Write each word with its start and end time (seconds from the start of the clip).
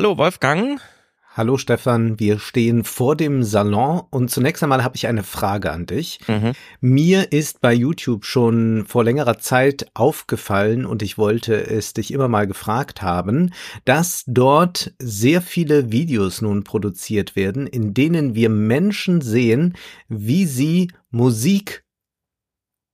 Hallo 0.00 0.16
Wolfgang. 0.16 0.80
Hallo 1.34 1.58
Stefan, 1.58 2.18
wir 2.18 2.38
stehen 2.38 2.84
vor 2.84 3.16
dem 3.16 3.42
Salon 3.42 4.00
und 4.08 4.30
zunächst 4.30 4.62
einmal 4.62 4.82
habe 4.82 4.96
ich 4.96 5.06
eine 5.06 5.22
Frage 5.22 5.70
an 5.70 5.84
dich. 5.84 6.20
Mhm. 6.26 6.52
Mir 6.80 7.32
ist 7.32 7.60
bei 7.60 7.74
YouTube 7.74 8.24
schon 8.24 8.86
vor 8.86 9.04
längerer 9.04 9.36
Zeit 9.40 9.90
aufgefallen 9.92 10.86
und 10.86 11.02
ich 11.02 11.18
wollte 11.18 11.66
es 11.66 11.92
dich 11.92 12.14
immer 12.14 12.28
mal 12.28 12.46
gefragt 12.46 13.02
haben, 13.02 13.52
dass 13.84 14.24
dort 14.26 14.94
sehr 14.98 15.42
viele 15.42 15.92
Videos 15.92 16.40
nun 16.40 16.64
produziert 16.64 17.36
werden, 17.36 17.66
in 17.66 17.92
denen 17.92 18.34
wir 18.34 18.48
Menschen 18.48 19.20
sehen, 19.20 19.76
wie 20.08 20.46
sie 20.46 20.90
Musik 21.10 21.84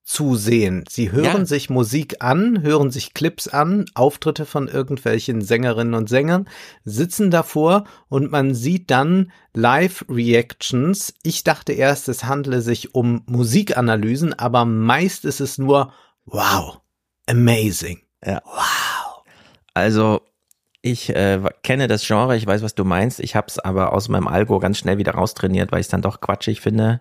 zusehen. 0.06 0.84
Sie 0.88 1.10
hören 1.10 1.40
ja. 1.40 1.44
sich 1.44 1.68
Musik 1.68 2.18
an, 2.20 2.62
hören 2.62 2.92
sich 2.92 3.12
Clips 3.12 3.48
an, 3.48 3.86
Auftritte 3.94 4.46
von 4.46 4.68
irgendwelchen 4.68 5.42
Sängerinnen 5.42 5.94
und 5.94 6.08
Sängern, 6.08 6.48
sitzen 6.84 7.32
davor 7.32 7.84
und 8.08 8.30
man 8.30 8.54
sieht 8.54 8.90
dann 8.92 9.32
Live-Reactions. 9.52 11.12
Ich 11.24 11.42
dachte 11.42 11.72
erst, 11.72 12.08
es 12.08 12.24
handle 12.24 12.60
sich 12.60 12.94
um 12.94 13.22
Musikanalysen, 13.26 14.32
aber 14.32 14.64
meist 14.64 15.24
ist 15.24 15.40
es 15.40 15.58
nur 15.58 15.92
wow, 16.24 16.80
amazing. 17.26 18.00
Ja. 18.24 18.40
Wow. 18.44 19.24
Also 19.74 20.20
ich 20.82 21.10
äh, 21.10 21.40
kenne 21.64 21.88
das 21.88 22.06
Genre, 22.06 22.36
ich 22.36 22.46
weiß, 22.46 22.62
was 22.62 22.76
du 22.76 22.84
meinst. 22.84 23.18
Ich 23.18 23.34
habe 23.34 23.48
es 23.48 23.58
aber 23.58 23.92
aus 23.92 24.08
meinem 24.08 24.28
Algo 24.28 24.60
ganz 24.60 24.78
schnell 24.78 24.98
wieder 24.98 25.14
raustrainiert, 25.14 25.72
weil 25.72 25.80
ich 25.80 25.86
es 25.86 25.90
dann 25.90 26.00
doch 26.00 26.20
quatschig 26.20 26.60
finde. 26.60 27.00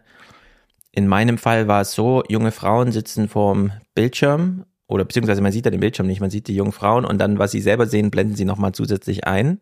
In 0.95 1.07
meinem 1.07 1.37
Fall 1.37 1.67
war 1.67 1.81
es 1.81 1.91
so, 1.91 2.23
junge 2.29 2.51
Frauen 2.51 2.93
sitzen 2.93 3.27
vorm 3.27 3.73
Bildschirm 3.95 4.63
oder 4.87 5.03
beziehungsweise 5.03 5.41
man 5.41 5.51
sieht 5.51 5.65
ja 5.65 5.71
den 5.71 5.81
Bildschirm 5.81 6.07
nicht, 6.07 6.21
man 6.21 6.29
sieht 6.29 6.47
die 6.47 6.55
jungen 6.55 6.71
Frauen 6.71 7.03
und 7.03 7.17
dann, 7.17 7.37
was 7.37 7.51
sie 7.51 7.59
selber 7.59 7.85
sehen, 7.85 8.11
blenden 8.11 8.35
sie 8.35 8.45
nochmal 8.45 8.71
zusätzlich 8.71 9.27
ein. 9.27 9.59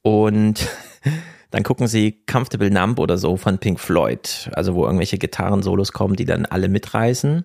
Und 0.00 0.66
dann 1.50 1.62
gucken 1.62 1.88
sie 1.88 2.22
Comfortable 2.26 2.70
Numb 2.70 2.98
oder 2.98 3.18
so 3.18 3.36
von 3.36 3.58
Pink 3.58 3.78
Floyd, 3.78 4.50
also 4.54 4.74
wo 4.74 4.84
irgendwelche 4.84 5.18
Gitarrensolos 5.18 5.92
kommen, 5.92 6.16
die 6.16 6.24
dann 6.24 6.46
alle 6.46 6.68
mitreißen. 6.70 7.44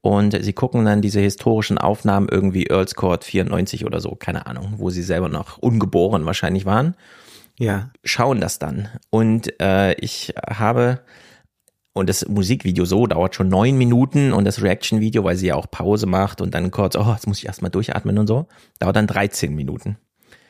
Und 0.00 0.42
sie 0.42 0.52
gucken 0.54 0.86
dann 0.86 1.02
diese 1.02 1.20
historischen 1.20 1.76
Aufnahmen 1.76 2.28
irgendwie 2.30 2.68
Earls 2.68 2.94
Court 2.94 3.24
94 3.24 3.84
oder 3.84 4.00
so, 4.00 4.14
keine 4.14 4.46
Ahnung, 4.46 4.74
wo 4.76 4.88
sie 4.88 5.02
selber 5.02 5.28
noch 5.28 5.58
ungeboren 5.58 6.24
wahrscheinlich 6.24 6.64
waren. 6.64 6.94
Ja. 7.58 7.90
Schauen 8.04 8.40
das 8.40 8.58
dann. 8.58 8.88
Und 9.10 9.60
äh, 9.60 9.92
ich 9.94 10.32
habe 10.48 11.00
und 11.98 12.08
das 12.08 12.26
Musikvideo 12.26 12.84
so 12.84 13.06
dauert 13.06 13.34
schon 13.34 13.48
neun 13.48 13.76
Minuten 13.76 14.32
und 14.32 14.44
das 14.44 14.62
Reaction-Video, 14.62 15.24
weil 15.24 15.36
sie 15.36 15.48
ja 15.48 15.54
auch 15.56 15.70
Pause 15.70 16.06
macht 16.06 16.40
und 16.40 16.54
dann 16.54 16.70
kurz, 16.70 16.96
oh, 16.96 17.12
jetzt 17.12 17.26
muss 17.26 17.38
ich 17.38 17.46
erstmal 17.46 17.70
durchatmen 17.70 18.18
und 18.18 18.26
so, 18.26 18.46
dauert 18.78 18.96
dann 18.96 19.06
13 19.06 19.54
Minuten. 19.54 19.98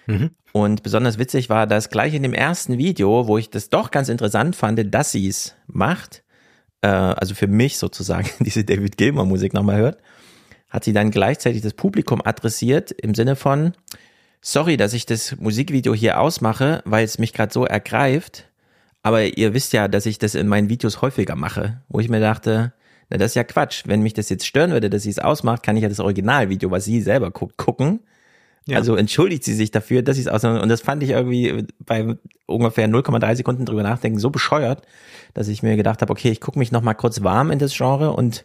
Mhm. 0.06 0.30
Und 0.52 0.82
besonders 0.82 1.18
witzig 1.18 1.48
war 1.48 1.66
das 1.66 1.90
gleich 1.90 2.14
in 2.14 2.22
dem 2.22 2.34
ersten 2.34 2.78
Video, 2.78 3.26
wo 3.26 3.38
ich 3.38 3.50
das 3.50 3.70
doch 3.70 3.90
ganz 3.90 4.08
interessant 4.08 4.56
fand, 4.56 4.94
dass 4.94 5.12
sie 5.12 5.28
es 5.28 5.54
macht, 5.66 6.22
äh, 6.82 6.88
also 6.88 7.34
für 7.34 7.46
mich 7.46 7.78
sozusagen 7.78 8.28
diese 8.40 8.64
David 8.64 8.96
Gilmer 8.96 9.24
Musik 9.24 9.52
nochmal 9.52 9.78
hört, 9.78 9.98
hat 10.70 10.84
sie 10.84 10.92
dann 10.92 11.10
gleichzeitig 11.10 11.62
das 11.62 11.74
Publikum 11.74 12.20
adressiert 12.24 12.90
im 12.90 13.14
Sinne 13.14 13.36
von, 13.36 13.72
sorry, 14.40 14.76
dass 14.76 14.92
ich 14.92 15.06
das 15.06 15.36
Musikvideo 15.38 15.94
hier 15.94 16.20
ausmache, 16.20 16.82
weil 16.84 17.04
es 17.04 17.18
mich 17.18 17.32
gerade 17.32 17.52
so 17.52 17.64
ergreift, 17.64 18.47
aber 19.08 19.24
ihr 19.38 19.54
wisst 19.54 19.72
ja, 19.72 19.88
dass 19.88 20.04
ich 20.04 20.18
das 20.18 20.34
in 20.34 20.48
meinen 20.48 20.68
Videos 20.68 21.00
häufiger 21.00 21.34
mache, 21.34 21.80
wo 21.88 21.98
ich 21.98 22.10
mir 22.10 22.20
dachte, 22.20 22.74
na, 23.08 23.16
das 23.16 23.30
ist 23.30 23.36
ja 23.36 23.44
Quatsch. 23.44 23.84
Wenn 23.86 24.02
mich 24.02 24.12
das 24.12 24.28
jetzt 24.28 24.46
stören 24.46 24.70
würde, 24.70 24.90
dass 24.90 25.04
sie 25.04 25.08
es 25.08 25.18
ausmacht, 25.18 25.62
kann 25.62 25.78
ich 25.78 25.82
ja 25.82 25.88
das 25.88 25.98
Originalvideo, 25.98 26.70
was 26.70 26.84
sie 26.84 27.00
selber 27.00 27.30
guckt, 27.30 27.56
gucken. 27.56 28.00
Ja. 28.66 28.76
Also 28.76 28.96
entschuldigt 28.96 29.44
sie 29.44 29.54
sich 29.54 29.70
dafür, 29.70 30.02
dass 30.02 30.16
sie 30.16 30.22
es 30.22 30.28
ausmacht. 30.28 30.62
Und 30.62 30.68
das 30.68 30.82
fand 30.82 31.02
ich 31.02 31.08
irgendwie 31.08 31.64
bei 31.78 32.16
ungefähr 32.44 32.86
0,3 32.86 33.36
Sekunden 33.36 33.64
drüber 33.64 33.82
nachdenken 33.82 34.18
so 34.18 34.28
bescheuert, 34.28 34.82
dass 35.32 35.48
ich 35.48 35.62
mir 35.62 35.74
gedacht 35.76 36.02
habe, 36.02 36.12
okay, 36.12 36.28
ich 36.28 36.42
gucke 36.42 36.58
mich 36.58 36.70
noch 36.70 36.82
mal 36.82 36.92
kurz 36.92 37.22
warm 37.22 37.50
in 37.50 37.58
das 37.58 37.74
Genre 37.74 38.12
und 38.12 38.44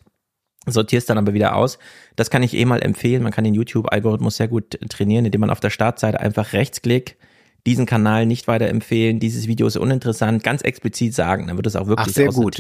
sortiere 0.65 0.99
es 0.99 1.05
dann 1.05 1.17
aber 1.17 1.33
wieder 1.33 1.58
aus. 1.58 1.77
Das 2.15 2.30
kann 2.30 2.42
ich 2.42 2.55
eh 2.55 2.64
mal 2.64 2.82
empfehlen. 2.82 3.21
Man 3.21 3.33
kann 3.33 3.43
den 3.43 3.54
YouTube-Algorithmus 3.54 4.38
sehr 4.38 4.48
gut 4.48 4.80
trainieren, 4.88 5.26
indem 5.26 5.42
man 5.42 5.49
auf 5.49 5.59
der 5.59 5.71
Startseite 5.71 6.21
einfach 6.21 6.54
rechtsklickt 6.54 7.17
diesen 7.66 7.86
Kanal 7.86 8.26
nicht 8.26 8.48
weiterempfehlen, 8.48 9.20
dieses 9.20 9.48
Video 9.48 9.68
ist 9.68 9.78
uninteressant, 9.78 10.44
ganz 10.44 10.62
explizit 10.62 11.14
sagen, 11.14 11.48
dann 11.48 11.58
wird 11.58 11.68
es 11.68 11.76
auch 11.76 11.88
wirklich 11.88 12.10
Ach, 12.10 12.14
sehr 12.14 12.30
gut. 12.30 12.60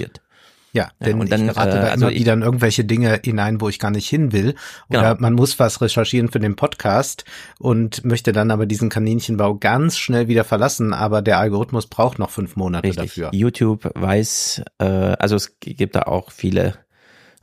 Ja, 0.73 0.89
denn 0.99 1.17
ja, 1.17 1.21
und 1.21 1.31
dann, 1.31 1.41
ich 1.41 1.53
gerate 1.53 1.77
da 1.77 1.87
äh, 1.87 1.89
also 1.91 2.07
immer 2.07 2.15
wieder 2.19 2.33
in 2.33 2.41
irgendwelche 2.41 2.83
Dinge 2.83 3.19
hinein, 3.23 3.61
wo 3.61 3.69
ich 3.69 3.77
gar 3.77 3.91
nicht 3.91 4.09
hin 4.09 4.31
will. 4.31 4.55
Oder 4.89 5.09
genau. 5.09 5.21
man 5.21 5.33
muss 5.33 5.59
was 5.59 5.81
recherchieren 5.81 6.29
für 6.29 6.39
den 6.39 6.55
Podcast 6.55 7.25
und 7.59 8.03
möchte 8.03 8.31
dann 8.31 8.49
aber 8.49 8.65
diesen 8.65 8.89
Kaninchenbau 8.89 9.55
ganz 9.55 9.97
schnell 9.99 10.27
wieder 10.27 10.43
verlassen, 10.43 10.93
aber 10.93 11.21
der 11.21 11.37
Algorithmus 11.37 11.85
braucht 11.85 12.17
noch 12.17 12.31
fünf 12.31 12.55
Monate 12.55 12.87
Richtig. 12.87 13.05
dafür. 13.05 13.29
YouTube 13.33 13.91
weiß, 13.93 14.63
äh, 14.79 14.85
also 14.85 15.35
es 15.35 15.59
gibt 15.59 15.95
da 15.95 16.03
auch 16.03 16.31
viele 16.31 16.73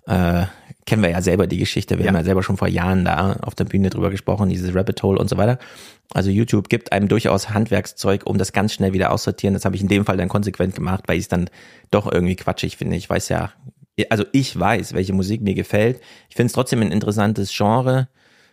äh, 0.08 0.46
kennen 0.90 1.04
wir 1.04 1.10
ja 1.10 1.22
selber 1.22 1.46
die 1.46 1.56
Geschichte. 1.56 1.98
Wir 1.98 2.06
ja. 2.06 2.08
haben 2.08 2.16
ja 2.16 2.24
selber 2.24 2.42
schon 2.42 2.56
vor 2.56 2.66
Jahren 2.66 3.04
da 3.04 3.36
auf 3.42 3.54
der 3.54 3.62
Bühne 3.62 3.90
drüber 3.90 4.10
gesprochen, 4.10 4.48
dieses 4.48 4.74
Rabbit 4.74 5.00
Hole 5.04 5.20
und 5.20 5.30
so 5.30 5.36
weiter. 5.36 5.60
Also 6.12 6.30
YouTube 6.30 6.68
gibt 6.68 6.90
einem 6.90 7.06
durchaus 7.06 7.50
Handwerkszeug, 7.50 8.22
um 8.26 8.38
das 8.38 8.52
ganz 8.52 8.72
schnell 8.72 8.92
wieder 8.92 9.12
aussortieren. 9.12 9.54
Das 9.54 9.64
habe 9.64 9.76
ich 9.76 9.82
in 9.82 9.86
dem 9.86 10.04
Fall 10.04 10.16
dann 10.16 10.28
konsequent 10.28 10.74
gemacht, 10.74 11.04
weil 11.06 11.16
ich 11.16 11.22
es 11.22 11.28
dann 11.28 11.48
doch 11.92 12.10
irgendwie 12.10 12.34
quatschig 12.34 12.76
finde. 12.76 12.96
Ich 12.96 13.08
weiß 13.08 13.28
ja, 13.28 13.52
also 14.08 14.24
ich 14.32 14.58
weiß, 14.58 14.92
welche 14.94 15.12
Musik 15.12 15.42
mir 15.42 15.54
gefällt. 15.54 16.00
Ich 16.28 16.34
finde 16.34 16.46
es 16.46 16.54
trotzdem 16.54 16.80
ein 16.80 16.90
interessantes 16.90 17.56
Genre, 17.56 18.08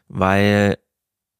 weil 0.08 0.78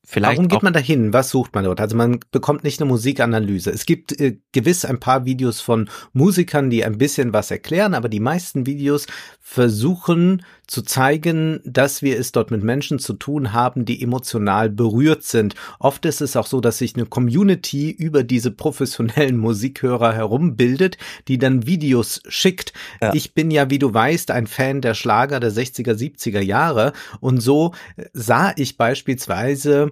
Vielleicht 0.10 0.38
Warum 0.38 0.48
geht 0.48 0.64
man 0.64 0.72
da 0.72 0.80
hin? 0.80 1.12
Was 1.12 1.32
sucht 1.32 1.54
man 1.54 1.66
dort? 1.66 1.82
Also 1.82 1.98
man 1.98 2.22
bekommt 2.32 2.64
nicht 2.64 2.80
eine 2.80 2.88
Musikanalyse. 2.88 3.72
Es 3.72 3.86
gibt 3.86 4.18
äh, 4.18 4.38
gewiss 4.54 4.86
ein 4.86 5.02
paar 5.02 5.26
Videos 5.26 5.60
von 5.60 5.90
Musikern, 6.14 6.70
die 6.70 6.86
ein 6.86 6.98
bisschen 6.98 7.34
was 7.34 7.52
erklären, 7.52 7.94
aber 7.94 8.08
die 8.08 8.22
meisten 8.22 8.66
Videos 8.66 9.06
versuchen 9.42 10.44
zu 10.66 10.82
zeigen, 10.82 11.60
dass 11.66 12.02
wir 12.02 12.18
es 12.20 12.32
dort 12.32 12.52
mit 12.52 12.64
Menschen 12.64 13.00
zu 13.00 13.14
tun 13.14 13.52
haben, 13.52 13.84
die 13.84 14.02
emotional 14.02 14.70
berührt 14.70 15.24
sind. 15.24 15.56
Oft 15.80 16.06
ist 16.06 16.22
es 16.22 16.38
auch 16.38 16.48
so, 16.48 16.62
dass 16.62 16.78
sich 16.78 16.96
eine 16.96 17.06
Community 17.06 17.90
über 17.90 18.24
diese 18.24 18.52
professionellen 18.52 19.38
Musikhörer 19.38 20.14
herumbildet, 20.14 20.98
die 21.28 21.38
dann 21.38 21.66
Videos 21.66 22.22
schickt. 22.30 22.72
Ja. 23.02 23.14
Ich 23.14 23.34
bin 23.34 23.52
ja, 23.52 23.70
wie 23.70 23.80
du 23.80 23.94
weißt, 23.94 24.32
ein 24.32 24.48
Fan 24.48 24.80
der 24.82 24.94
Schlager 24.94 25.42
der 25.42 25.52
60er, 25.52 25.94
70er 25.94 26.42
Jahre 26.42 26.94
und 27.20 27.42
so 27.42 27.74
sah 28.14 28.54
ich 28.56 28.78
beispielsweise 28.78 29.92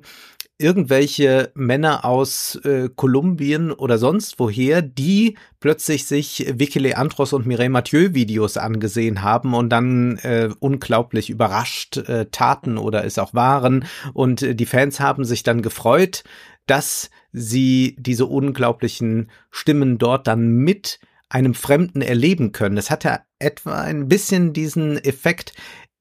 irgendwelche 0.57 1.51
Männer 1.53 2.05
aus 2.05 2.55
äh, 2.63 2.89
Kolumbien 2.95 3.71
oder 3.71 3.97
sonst 3.97 4.39
woher, 4.39 4.81
die 4.81 5.37
plötzlich 5.59 6.05
sich 6.05 6.53
Vicky 6.57 6.79
Leandros 6.79 7.33
und 7.33 7.45
Mireille 7.45 7.69
Mathieu 7.69 8.13
Videos 8.13 8.55
angesehen 8.55 9.21
haben 9.21 9.53
und 9.53 9.69
dann 9.69 10.17
äh, 10.19 10.49
unglaublich 10.59 11.29
überrascht 11.29 11.97
äh, 11.97 12.27
taten 12.31 12.77
oder 12.77 13.03
es 13.03 13.19
auch 13.19 13.33
waren. 13.33 13.85
Und 14.13 14.43
äh, 14.43 14.55
die 14.55 14.65
Fans 14.65 14.99
haben 15.01 15.25
sich 15.25 15.43
dann 15.43 15.61
gefreut, 15.61 16.23
dass 16.67 17.09
sie 17.33 17.95
diese 17.99 18.25
unglaublichen 18.25 19.29
Stimmen 19.51 19.97
dort 19.97 20.25
dann 20.27 20.47
mit 20.49 20.99
einem 21.27 21.53
Fremden 21.53 22.01
erleben 22.01 22.53
können. 22.53 22.77
Es 22.77 22.89
hat 22.89 23.03
ja 23.03 23.19
etwa 23.39 23.81
ein 23.81 24.07
bisschen 24.07 24.53
diesen 24.53 25.03
Effekt, 25.03 25.53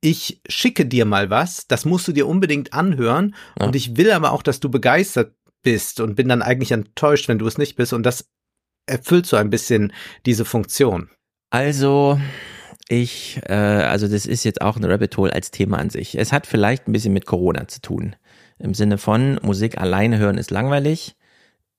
ich 0.04 0.42
schicke 0.46 0.84
dir 0.84 1.06
mal 1.06 1.30
was, 1.30 1.66
das 1.66 1.86
musst 1.86 2.06
du 2.06 2.12
dir 2.12 2.28
unbedingt 2.28 2.74
anhören 2.74 3.34
ja. 3.58 3.66
und 3.66 3.74
ich 3.74 3.96
will 3.96 4.12
aber 4.12 4.32
auch, 4.32 4.42
dass 4.42 4.60
du 4.60 4.68
begeistert 4.68 5.34
bist 5.62 5.98
und 5.98 6.14
bin 6.14 6.28
dann 6.28 6.42
eigentlich 6.42 6.72
enttäuscht, 6.72 7.26
wenn 7.26 7.38
du 7.38 7.46
es 7.46 7.56
nicht 7.56 7.74
bist 7.76 7.94
und 7.94 8.02
das 8.04 8.28
erfüllt 8.84 9.24
so 9.24 9.38
ein 9.38 9.48
bisschen 9.48 9.94
diese 10.26 10.44
Funktion. 10.44 11.08
Also 11.48 12.20
ich, 12.88 13.40
äh, 13.46 13.54
also 13.54 14.06
das 14.06 14.26
ist 14.26 14.44
jetzt 14.44 14.60
auch 14.60 14.76
ein 14.76 14.84
Rabbit 14.84 15.16
Hole 15.16 15.32
als 15.32 15.50
Thema 15.50 15.78
an 15.78 15.88
sich. 15.88 16.18
Es 16.18 16.32
hat 16.32 16.46
vielleicht 16.46 16.86
ein 16.86 16.92
bisschen 16.92 17.14
mit 17.14 17.24
Corona 17.24 17.66
zu 17.66 17.80
tun. 17.80 18.14
Im 18.58 18.74
Sinne 18.74 18.98
von 18.98 19.40
Musik 19.42 19.78
alleine 19.78 20.18
hören 20.18 20.36
ist 20.36 20.50
langweilig. 20.50 21.16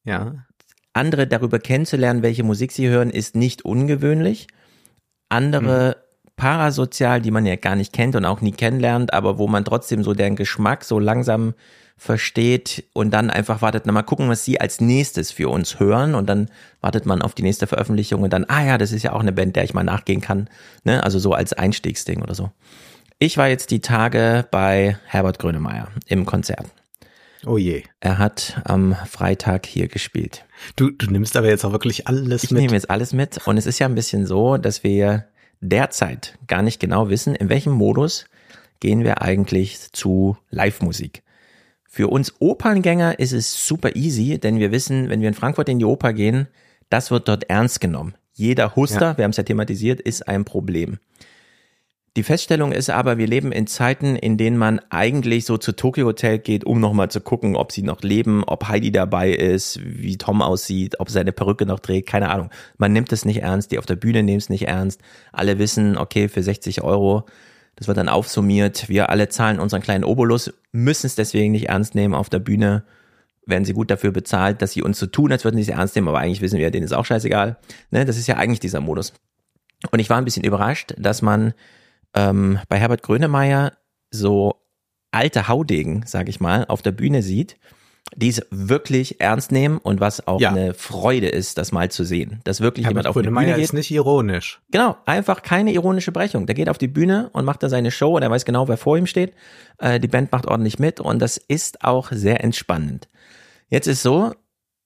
Ja. 0.04 0.48
Andere 0.94 1.28
darüber 1.28 1.60
kennenzulernen, 1.60 2.24
welche 2.24 2.44
Musik 2.44 2.72
sie 2.72 2.88
hören, 2.88 3.12
ist 3.12 3.36
nicht 3.36 3.66
ungewöhnlich. 3.66 4.48
Andere 5.30 6.05
parasozial, 6.36 7.22
die 7.22 7.32
man 7.32 7.46
ja 7.46 7.56
gar 7.56 7.76
nicht 7.76 7.94
kennt 7.94 8.16
und 8.16 8.26
auch 8.26 8.42
nie 8.42 8.52
kennenlernt, 8.52 9.14
aber 9.14 9.38
wo 9.38 9.48
man 9.48 9.66
trotzdem 9.66 10.04
so 10.04 10.14
deren 10.14 10.36
Geschmack 10.36 10.84
so 10.84 11.00
langsam 11.00 11.54
versteht 11.98 12.84
und 12.94 13.12
dann 13.12 13.30
einfach 13.30 13.62
wartet, 13.62 13.84
na 13.86 13.94
mal 13.94 14.04
gucken, 14.04 14.28
was 14.28 14.44
sie 14.44 14.60
als 14.60 14.82
nächstes 14.82 15.32
für 15.32 15.50
uns 15.50 15.80
hören 15.80 16.14
und 16.14 16.28
dann 16.28 16.50
wartet 16.82 17.06
man 17.06 17.22
auf 17.22 17.34
die 17.34 17.44
nächste 17.44 17.68
Veröffentlichung 17.68 18.22
und 18.22 18.34
dann, 18.34 18.46
ah 18.50 18.66
ja, 18.66 18.78
das 18.78 18.92
ist 18.92 19.04
ja 19.04 19.14
auch 19.14 19.22
eine 19.22 19.32
Band, 19.32 19.56
der 19.56 19.64
ich 19.64 19.74
mal 19.74 19.84
nachgehen 19.84 20.20
kann, 20.20 20.50
ne? 20.84 21.04
also 21.04 21.20
so 21.20 21.34
als 21.34 21.54
Einstiegsding 21.54 22.22
oder 22.22 22.36
so. 22.36 22.52
Ich 23.18 23.38
war 23.38 23.48
jetzt 23.48 23.72
die 23.72 23.80
Tage 23.80 24.46
bei 24.52 24.98
Herbert 25.06 25.40
Grönemeyer 25.40 25.88
im 26.06 26.26
Konzert. 26.26 26.66
Oh 27.46 27.58
je. 27.58 27.84
Er 28.02 28.18
hat 28.18 28.60
am 28.66 28.96
Freitag 29.10 29.66
hier 29.66 29.88
gespielt. 29.88 30.46
Du, 30.76 30.90
du 30.90 31.10
nimmst 31.10 31.38
aber 31.38 31.48
jetzt 31.48 31.64
auch 31.64 31.72
wirklich 31.72 32.08
alles 32.08 32.44
ich 32.44 32.52
mit. 32.52 32.60
Ich 32.60 32.66
nehme 32.66 32.74
jetzt 32.74 32.90
alles 32.90 33.14
mit 33.14 33.40
und 33.48 33.58
es 33.58 33.68
ist 33.68 33.80
ja 33.80 33.88
ein 33.88 33.96
bisschen 33.96 34.26
so, 34.26 34.58
dass 34.58 34.84
wir 34.84 35.26
derzeit 35.62 36.38
gar 36.48 36.62
nicht 36.62 36.80
genau 36.80 37.10
wissen, 37.10 37.36
in 37.36 37.50
welchem 37.50 37.74
Modus 37.74 38.26
gehen 38.80 39.04
wir 39.04 39.22
eigentlich 39.22 39.92
zu 39.92 40.38
Live-Musik. 40.50 41.24
Für 41.88 42.10
uns 42.10 42.34
Operngänger 42.40 43.20
ist 43.20 43.32
es 43.32 43.66
super 43.66 43.96
easy, 43.96 44.38
denn 44.38 44.60
wir 44.60 44.72
wissen, 44.72 45.10
wenn 45.10 45.22
wir 45.22 45.30
in 45.30 45.34
Frankfurt 45.34 45.70
in 45.70 45.80
die 45.80 45.86
Oper 45.86 46.14
gehen, 46.14 46.48
das 46.90 47.10
wird 47.10 47.28
dort 47.28 47.50
ernst 47.50 47.80
genommen. 47.80 48.16
Jeder 48.34 48.76
Huster, 48.76 49.12
ja. 49.12 49.18
wir 49.18 49.24
haben 49.24 49.32
es 49.32 49.38
ja 49.38 49.44
thematisiert, 49.44 50.02
ist 50.02 50.28
ein 50.28 50.44
Problem. 50.44 51.00
Die 52.18 52.24
Feststellung 52.24 52.72
ist 52.72 52.90
aber, 52.90 53.18
wir 53.18 53.28
leben 53.28 53.52
in 53.52 53.68
Zeiten, 53.68 54.16
in 54.16 54.38
denen 54.38 54.58
man 54.58 54.80
eigentlich 54.90 55.44
so 55.44 55.58
zu 55.58 55.74
Tokyo 55.74 56.06
Hotel 56.06 56.40
geht, 56.40 56.66
um 56.66 56.80
nochmal 56.80 57.12
zu 57.12 57.20
gucken, 57.20 57.58
ob 57.58 57.74
sie 57.74 57.82
noch 57.82 58.04
leben, 58.04 58.46
ob 58.46 58.70
Heidi 58.70 58.94
dabei 58.94 59.32
ist, 59.32 59.82
wie 59.84 60.18
Tom 60.18 60.42
aussieht, 60.42 61.02
ob 61.02 61.10
seine 61.10 61.34
Perücke 61.34 61.66
noch 61.66 61.82
trägt, 61.82 62.08
keine 62.08 62.30
Ahnung. 62.30 62.52
Man 62.78 62.94
nimmt 62.94 63.12
es 63.12 63.26
nicht 63.26 63.42
ernst, 63.42 63.74
die 63.74 63.80
auf 63.80 63.86
der 63.86 63.98
Bühne 63.98 64.24
nehmen 64.24 64.38
es 64.38 64.48
nicht 64.48 64.66
ernst. 64.66 65.02
Alle 65.34 65.60
wissen, 65.60 65.98
okay, 65.98 66.30
für 66.30 66.42
60 66.42 66.84
Euro, 66.84 67.26
das 67.76 67.90
wird 67.90 67.98
dann 67.98 68.08
aufsummiert. 68.08 68.88
Wir 68.88 69.10
alle 69.10 69.28
zahlen 69.28 69.60
unseren 69.60 69.82
kleinen 69.82 70.06
Obolus, 70.06 70.54
müssen 70.72 71.08
es 71.08 71.16
deswegen 71.16 71.52
nicht 71.52 71.68
ernst 71.68 71.96
nehmen 71.96 72.14
auf 72.14 72.30
der 72.30 72.40
Bühne. 72.40 72.86
Werden 73.46 73.66
sie 73.66 73.74
gut 73.74 73.92
dafür 73.92 74.12
bezahlt, 74.12 74.62
dass 74.62 74.72
sie 74.72 74.82
uns 74.82 75.00
so 75.00 75.06
tun, 75.06 75.34
als 75.34 75.44
würden 75.44 75.58
sie 75.58 75.64
es 75.64 75.78
ernst 75.78 75.98
nehmen, 75.98 76.08
aber 76.08 76.20
eigentlich 76.20 76.40
wissen 76.40 76.60
wir, 76.60 76.72
denen 76.72 76.86
ist 76.86 76.94
auch 76.94 77.06
scheißegal. 77.06 77.58
Ne, 77.92 78.06
das 78.06 78.16
ist 78.16 78.28
ja 78.28 78.38
eigentlich 78.38 78.62
dieser 78.62 78.80
Modus. 78.80 79.12
Und 79.92 80.00
ich 80.00 80.10
war 80.10 80.18
ein 80.18 80.26
bisschen 80.26 80.46
überrascht, 80.46 80.94
dass 80.98 81.22
man 81.22 81.54
ähm, 82.16 82.60
bei 82.70 82.80
Herbert 82.80 83.04
Grönemeyer 83.04 83.74
so 84.12 84.62
alte 85.12 85.48
Haudegen, 85.48 86.04
sag 86.06 86.30
ich 86.30 86.40
mal, 86.40 86.66
auf 86.66 86.82
der 86.82 86.92
Bühne 86.92 87.22
sieht, 87.22 87.58
die 88.16 88.30
es 88.30 88.46
wirklich 88.52 89.20
ernst 89.20 89.52
nehmen 89.52 89.78
und 89.78 90.00
was 90.00 90.28
auch 90.28 90.40
ja. 90.40 90.50
eine 90.50 90.74
Freude 90.74 91.28
ist, 91.28 91.58
das 91.58 91.72
mal 91.72 91.90
zu 91.90 92.04
sehen. 92.04 92.40
Dass 92.44 92.62
wirklich 92.62 92.86
Herbert 92.86 93.04
jemand 93.04 93.08
auf 93.08 93.16
Grönemeyer 93.16 93.42
die 93.42 93.46
Bühne 93.48 93.56
geht. 93.58 93.66
ist 93.66 93.74
nicht 93.74 93.92
ironisch. 93.92 94.62
Genau, 94.72 94.96
einfach 95.06 95.42
keine 95.42 95.72
ironische 95.72 96.12
Brechung. 96.12 96.46
Der 96.46 96.56
geht 96.56 96.70
auf 96.70 96.78
die 96.78 96.88
Bühne 96.88 97.30
und 97.34 97.46
macht 97.46 97.64
da 97.64 97.70
seine 97.70 97.92
Show 97.92 98.16
und 98.16 98.22
er 98.22 98.32
weiß 98.32 98.46
genau, 98.46 98.68
wer 98.68 98.78
vor 98.78 98.98
ihm 98.98 99.08
steht. 99.08 99.34
Äh, 99.80 100.00
die 100.00 100.08
Band 100.08 100.32
macht 100.32 100.46
ordentlich 100.46 100.80
mit 100.80 101.00
und 101.00 101.20
das 101.20 101.38
ist 101.38 101.84
auch 101.84 102.12
sehr 102.12 102.44
entspannend. 102.44 103.10
Jetzt 103.70 103.88
ist 103.88 104.04
so, 104.04 104.34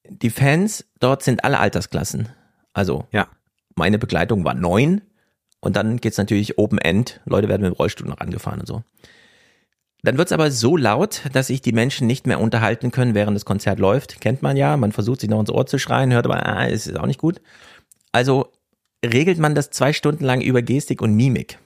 die 0.07 0.29
Fans 0.29 0.85
dort 0.99 1.23
sind 1.23 1.43
alle 1.43 1.59
Altersklassen. 1.59 2.29
Also, 2.73 3.05
ja. 3.11 3.27
meine 3.75 3.99
Begleitung 3.99 4.45
war 4.45 4.53
neun, 4.53 5.01
und 5.61 5.75
dann 5.75 5.97
geht's 5.97 6.17
natürlich 6.17 6.57
Open 6.57 6.77
End. 6.77 7.21
Leute 7.25 7.49
werden 7.49 7.61
mit 7.63 7.71
dem 7.71 7.77
Rollstuhl 7.77 8.07
noch 8.07 8.19
angefahren 8.19 8.59
und 8.59 8.65
so. 8.65 8.83
Dann 10.01 10.17
wird's 10.17 10.31
aber 10.31 10.49
so 10.49 10.77
laut, 10.77 11.23
dass 11.33 11.47
sich 11.47 11.61
die 11.61 11.73
Menschen 11.73 12.07
nicht 12.07 12.25
mehr 12.25 12.39
unterhalten 12.39 12.91
können, 12.91 13.15
während 13.15 13.35
das 13.35 13.43
Konzert 13.43 13.79
läuft. 13.79 14.21
Kennt 14.21 14.41
man 14.41 14.55
ja. 14.55 14.77
Man 14.77 14.93
versucht 14.93 15.19
sich 15.19 15.29
noch 15.29 15.41
ins 15.41 15.51
Ohr 15.51 15.65
zu 15.65 15.77
schreien, 15.77 16.13
hört 16.13 16.25
aber, 16.25 16.45
ah, 16.45 16.65
ist 16.65 16.97
auch 16.97 17.05
nicht 17.05 17.19
gut. 17.19 17.41
Also 18.13 18.47
regelt 19.05 19.39
man 19.39 19.55
das 19.55 19.71
zwei 19.71 19.91
Stunden 19.91 20.23
lang 20.23 20.41
über 20.41 20.61
Gestik 20.61 21.01
und 21.01 21.15
Mimik. 21.15 21.59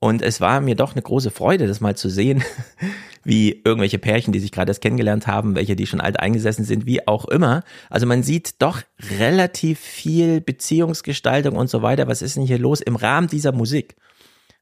Und 0.00 0.22
es 0.22 0.40
war 0.40 0.62
mir 0.62 0.76
doch 0.76 0.92
eine 0.92 1.02
große 1.02 1.30
Freude, 1.30 1.66
das 1.66 1.80
mal 1.80 1.94
zu 1.94 2.08
sehen, 2.08 2.42
wie 3.24 3.60
irgendwelche 3.64 3.98
Pärchen, 3.98 4.32
die 4.32 4.40
sich 4.40 4.50
gerade 4.50 4.70
erst 4.70 4.80
kennengelernt 4.80 5.26
haben, 5.26 5.54
welche, 5.54 5.76
die 5.76 5.86
schon 5.86 6.00
alt 6.00 6.18
eingesessen 6.18 6.64
sind, 6.64 6.86
wie 6.86 7.06
auch 7.06 7.26
immer. 7.26 7.62
Also 7.90 8.06
man 8.06 8.22
sieht 8.22 8.62
doch 8.62 8.80
relativ 9.18 9.78
viel 9.78 10.40
Beziehungsgestaltung 10.40 11.54
und 11.54 11.68
so 11.68 11.82
weiter. 11.82 12.08
Was 12.08 12.22
ist 12.22 12.36
denn 12.36 12.46
hier 12.46 12.58
los 12.58 12.80
im 12.80 12.96
Rahmen 12.96 13.28
dieser 13.28 13.52
Musik? 13.52 13.94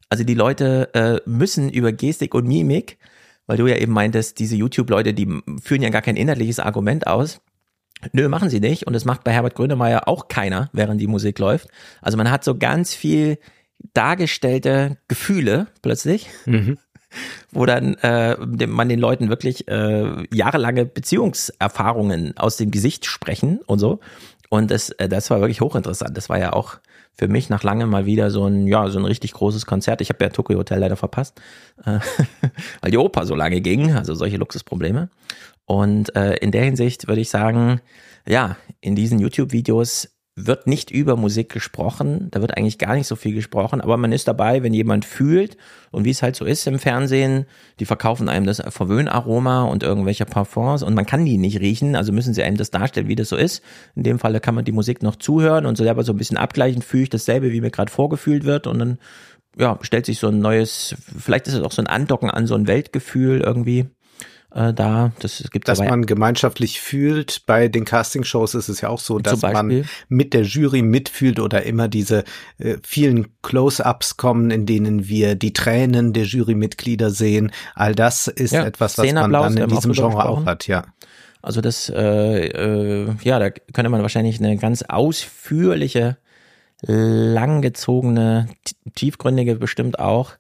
Also 0.08 0.24
die 0.24 0.34
Leute 0.34 0.92
äh, 0.94 1.20
müssen 1.30 1.70
über 1.70 1.92
Gestik 1.92 2.34
und 2.34 2.48
Mimik, 2.48 2.98
weil 3.46 3.58
du 3.58 3.68
ja 3.68 3.76
eben 3.76 3.92
meintest, 3.92 4.40
diese 4.40 4.56
YouTube-Leute, 4.56 5.14
die 5.14 5.40
führen 5.62 5.82
ja 5.82 5.90
gar 5.90 6.02
kein 6.02 6.16
inhaltliches 6.16 6.58
Argument 6.58 7.06
aus. 7.06 7.40
Nö, 8.12 8.28
machen 8.28 8.50
sie 8.50 8.60
nicht. 8.60 8.88
Und 8.88 8.92
das 8.92 9.04
macht 9.04 9.22
bei 9.22 9.32
Herbert 9.32 9.54
Grönemeyer 9.54 10.08
auch 10.08 10.26
keiner, 10.26 10.68
während 10.72 11.00
die 11.00 11.06
Musik 11.06 11.38
läuft. 11.38 11.68
Also 12.02 12.16
man 12.16 12.30
hat 12.30 12.42
so 12.42 12.56
ganz 12.56 12.94
viel 12.94 13.38
dargestellte 13.94 14.98
Gefühle 15.08 15.68
plötzlich, 15.82 16.28
mhm. 16.46 16.78
wo 17.52 17.66
dann 17.66 17.94
äh, 17.96 18.36
man 18.66 18.88
den 18.88 19.00
Leuten 19.00 19.28
wirklich 19.28 19.68
äh, 19.68 20.26
jahrelange 20.34 20.84
Beziehungserfahrungen 20.84 22.36
aus 22.36 22.56
dem 22.56 22.70
Gesicht 22.70 23.06
sprechen 23.06 23.60
und 23.66 23.78
so. 23.78 24.00
Und 24.50 24.70
das, 24.70 24.90
äh, 24.90 25.08
das 25.08 25.30
war 25.30 25.40
wirklich 25.40 25.60
hochinteressant. 25.60 26.16
Das 26.16 26.28
war 26.28 26.38
ja 26.38 26.52
auch 26.52 26.78
für 27.12 27.28
mich 27.28 27.50
nach 27.50 27.64
langem 27.64 27.90
mal 27.90 28.06
wieder 28.06 28.30
so 28.30 28.46
ein, 28.46 28.66
ja, 28.66 28.88
so 28.88 28.98
ein 28.98 29.04
richtig 29.04 29.32
großes 29.32 29.66
Konzert. 29.66 30.00
Ich 30.00 30.08
habe 30.08 30.24
ja 30.24 30.30
Tokyo 30.30 30.58
Hotel 30.58 30.78
leider 30.78 30.96
verpasst, 30.96 31.40
äh, 31.84 31.98
weil 32.80 32.90
die 32.90 32.98
Oper 32.98 33.26
so 33.26 33.34
lange 33.34 33.60
ging, 33.60 33.92
also 33.94 34.14
solche 34.14 34.36
Luxusprobleme. 34.36 35.10
Und 35.66 36.14
äh, 36.16 36.36
in 36.36 36.52
der 36.52 36.64
Hinsicht 36.64 37.08
würde 37.08 37.20
ich 37.20 37.28
sagen, 37.28 37.80
ja, 38.26 38.56
in 38.80 38.94
diesen 38.94 39.18
YouTube-Videos 39.18 40.17
wird 40.46 40.66
nicht 40.66 40.90
über 40.90 41.16
Musik 41.16 41.50
gesprochen, 41.50 42.28
da 42.30 42.40
wird 42.40 42.56
eigentlich 42.56 42.78
gar 42.78 42.94
nicht 42.94 43.06
so 43.06 43.16
viel 43.16 43.34
gesprochen, 43.34 43.80
aber 43.80 43.96
man 43.96 44.12
ist 44.12 44.28
dabei, 44.28 44.62
wenn 44.62 44.74
jemand 44.74 45.04
fühlt 45.04 45.56
und 45.90 46.04
wie 46.04 46.10
es 46.10 46.22
halt 46.22 46.36
so 46.36 46.44
ist 46.44 46.66
im 46.66 46.78
Fernsehen, 46.78 47.46
die 47.80 47.84
verkaufen 47.84 48.28
einem 48.28 48.46
das 48.46 48.62
Verwöhnaroma 48.68 49.64
und 49.64 49.82
irgendwelche 49.82 50.26
Parfums 50.26 50.82
und 50.82 50.94
man 50.94 51.06
kann 51.06 51.24
die 51.24 51.38
nicht 51.38 51.60
riechen, 51.60 51.96
also 51.96 52.12
müssen 52.12 52.34
sie 52.34 52.42
einem 52.42 52.56
das 52.56 52.70
darstellen, 52.70 53.08
wie 53.08 53.16
das 53.16 53.28
so 53.28 53.36
ist. 53.36 53.62
In 53.94 54.02
dem 54.02 54.18
Fall 54.18 54.38
kann 54.40 54.54
man 54.54 54.64
die 54.64 54.72
Musik 54.72 55.02
noch 55.02 55.16
zuhören 55.16 55.66
und 55.66 55.76
selber 55.76 56.04
so 56.04 56.12
ein 56.12 56.18
bisschen 56.18 56.36
abgleichen, 56.36 56.82
fühle 56.82 57.04
ich 57.04 57.10
dasselbe, 57.10 57.52
wie 57.52 57.60
mir 57.60 57.70
gerade 57.70 57.90
vorgefühlt 57.90 58.44
wird 58.44 58.66
und 58.66 58.78
dann 58.78 58.98
ja, 59.58 59.78
stellt 59.82 60.06
sich 60.06 60.18
so 60.18 60.28
ein 60.28 60.38
neues, 60.38 60.94
vielleicht 61.18 61.48
ist 61.48 61.54
es 61.54 61.62
auch 61.62 61.72
so 61.72 61.82
ein 61.82 61.88
Andocken 61.88 62.30
an 62.30 62.46
so 62.46 62.54
ein 62.54 62.66
Weltgefühl 62.66 63.40
irgendwie 63.40 63.86
äh, 64.54 64.72
da. 64.72 65.12
Das 65.20 65.44
gibt 65.50 65.68
Dass 65.68 65.78
man 65.78 66.06
gemeinschaftlich 66.06 66.80
fühlt. 66.80 67.42
Bei 67.46 67.68
den 67.68 67.84
Castingshows 67.84 68.54
ist 68.54 68.68
es 68.68 68.80
ja 68.80 68.88
auch 68.88 68.98
so, 68.98 69.18
dass 69.18 69.42
man 69.42 69.84
mit 70.08 70.32
der 70.32 70.42
Jury 70.42 70.82
mitfühlt 70.82 71.40
oder 71.40 71.64
immer 71.64 71.88
diese 71.88 72.24
äh, 72.58 72.76
vielen 72.82 73.28
Close-ups 73.42 74.16
kommen, 74.16 74.50
in 74.50 74.66
denen 74.66 75.08
wir 75.08 75.34
die 75.34 75.52
Tränen 75.52 76.12
der 76.12 76.24
Jurymitglieder 76.24 77.10
sehen. 77.10 77.52
All 77.74 77.94
das 77.94 78.26
ist 78.28 78.52
ja, 78.52 78.64
etwas, 78.64 78.96
was 78.98 79.12
man 79.12 79.32
dann 79.32 79.56
in 79.56 79.68
diesem 79.68 79.92
Genre 79.92 80.28
auch 80.28 80.46
hat, 80.46 80.66
ja. 80.66 80.84
Also 81.40 81.60
das, 81.60 81.88
äh, 81.88 82.46
äh, 82.48 83.14
ja, 83.22 83.38
da 83.38 83.50
könnte 83.50 83.90
man 83.90 84.02
wahrscheinlich 84.02 84.40
eine 84.40 84.56
ganz 84.56 84.82
ausführliche, 84.82 86.16
langgezogene, 86.82 88.48
tiefgründige 88.94 89.56
bestimmt 89.56 89.98
auch 89.98 90.32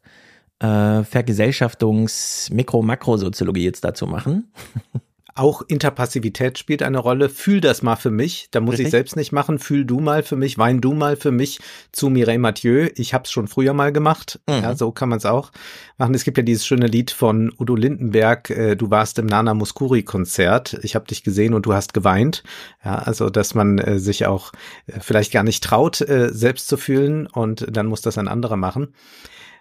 äh, 0.60 1.04
Vergesellschaftungs-, 1.04 2.52
Mikro-, 2.52 2.82
Makrosoziologie 2.82 3.64
jetzt 3.64 3.84
dazu 3.84 4.06
machen. 4.06 4.52
Auch 5.38 5.62
Interpassivität 5.62 6.58
spielt 6.58 6.82
eine 6.82 6.98
Rolle. 6.98 7.28
Fühl 7.28 7.60
das 7.60 7.80
mal 7.82 7.94
für 7.94 8.10
mich. 8.10 8.48
Da 8.50 8.58
muss 8.58 8.72
Richtig. 8.72 8.86
ich 8.86 8.90
selbst 8.90 9.14
nicht 9.14 9.30
machen. 9.30 9.60
Fühl 9.60 9.84
du 9.84 10.00
mal 10.00 10.24
für 10.24 10.34
mich. 10.34 10.58
Wein 10.58 10.80
du 10.80 10.94
mal 10.94 11.14
für 11.14 11.30
mich 11.30 11.60
zu 11.92 12.10
Mireille 12.10 12.40
Mathieu. 12.40 12.88
Ich 12.96 13.14
habe 13.14 13.22
es 13.22 13.30
schon 13.30 13.46
früher 13.46 13.72
mal 13.72 13.92
gemacht. 13.92 14.40
Mhm. 14.48 14.54
Ja, 14.54 14.74
so 14.74 14.90
kann 14.90 15.08
man 15.08 15.18
es 15.18 15.26
auch 15.26 15.52
machen. 15.96 16.12
Es 16.16 16.24
gibt 16.24 16.38
ja 16.38 16.42
dieses 16.42 16.66
schöne 16.66 16.88
Lied 16.88 17.12
von 17.12 17.52
Udo 17.56 17.76
Lindenberg. 17.76 18.50
Äh, 18.50 18.74
du 18.74 18.90
warst 18.90 19.20
im 19.20 19.26
Nana 19.26 19.54
Muskuri 19.54 20.02
Konzert. 20.02 20.76
Ich 20.82 20.96
habe 20.96 21.06
dich 21.06 21.22
gesehen 21.22 21.54
und 21.54 21.66
du 21.66 21.72
hast 21.72 21.94
geweint. 21.94 22.42
Ja, 22.84 22.96
also 22.96 23.30
dass 23.30 23.54
man 23.54 23.78
äh, 23.78 24.00
sich 24.00 24.26
auch 24.26 24.50
äh, 24.88 24.98
vielleicht 24.98 25.30
gar 25.30 25.44
nicht 25.44 25.62
traut, 25.62 26.00
äh, 26.00 26.30
selbst 26.32 26.66
zu 26.66 26.76
fühlen 26.76 27.28
und 27.28 27.64
dann 27.70 27.86
muss 27.86 28.00
das 28.00 28.18
ein 28.18 28.26
anderer 28.26 28.56
machen. 28.56 28.92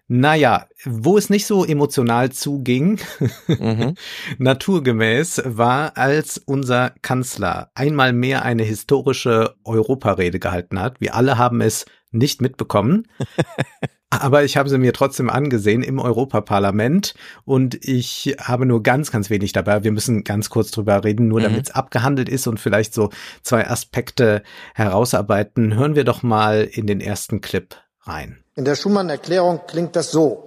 Naja, 0.09 0.67
wo 0.85 1.17
es 1.17 1.29
nicht 1.29 1.45
so 1.45 1.65
emotional 1.65 2.31
zuging, 2.31 2.99
mhm. 3.47 3.95
naturgemäß, 4.37 5.41
war, 5.45 5.97
als 5.97 6.37
unser 6.37 6.91
Kanzler 7.01 7.71
einmal 7.75 8.13
mehr 8.13 8.43
eine 8.43 8.63
historische 8.63 9.55
Europarede 9.65 10.39
gehalten 10.39 10.79
hat. 10.79 11.01
Wir 11.01 11.13
alle 11.15 11.37
haben 11.37 11.59
es 11.59 11.85
nicht 12.11 12.41
mitbekommen. 12.41 13.07
Aber 14.09 14.45
ich 14.45 14.55
habe 14.55 14.69
sie 14.69 14.77
mir 14.77 14.93
trotzdem 14.93 15.29
angesehen 15.29 15.83
im 15.83 15.99
Europaparlament 15.99 17.13
und 17.43 17.75
ich 17.85 18.37
habe 18.39 18.65
nur 18.65 18.81
ganz, 18.81 19.11
ganz 19.11 19.29
wenig 19.29 19.51
dabei. 19.51 19.83
Wir 19.83 19.91
müssen 19.91 20.23
ganz 20.23 20.49
kurz 20.49 20.71
drüber 20.71 21.03
reden, 21.03 21.27
nur 21.27 21.39
mhm. 21.39 21.43
damit 21.43 21.65
es 21.65 21.75
abgehandelt 21.75 22.29
ist 22.29 22.47
und 22.47 22.57
vielleicht 22.57 22.93
so 22.93 23.09
zwei 23.41 23.67
Aspekte 23.67 24.43
herausarbeiten. 24.75 25.75
Hören 25.75 25.95
wir 25.95 26.05
doch 26.05 26.23
mal 26.23 26.63
in 26.71 26.87
den 26.87 27.01
ersten 27.01 27.41
Clip 27.41 27.75
rein. 28.07 28.37
In 28.55 28.65
der 28.65 28.75
Schumann-Erklärung 28.75 29.61
klingt 29.67 29.95
das 29.95 30.11
so. 30.11 30.43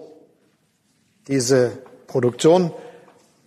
Diese 1.28 1.72
Produktion, 2.06 2.72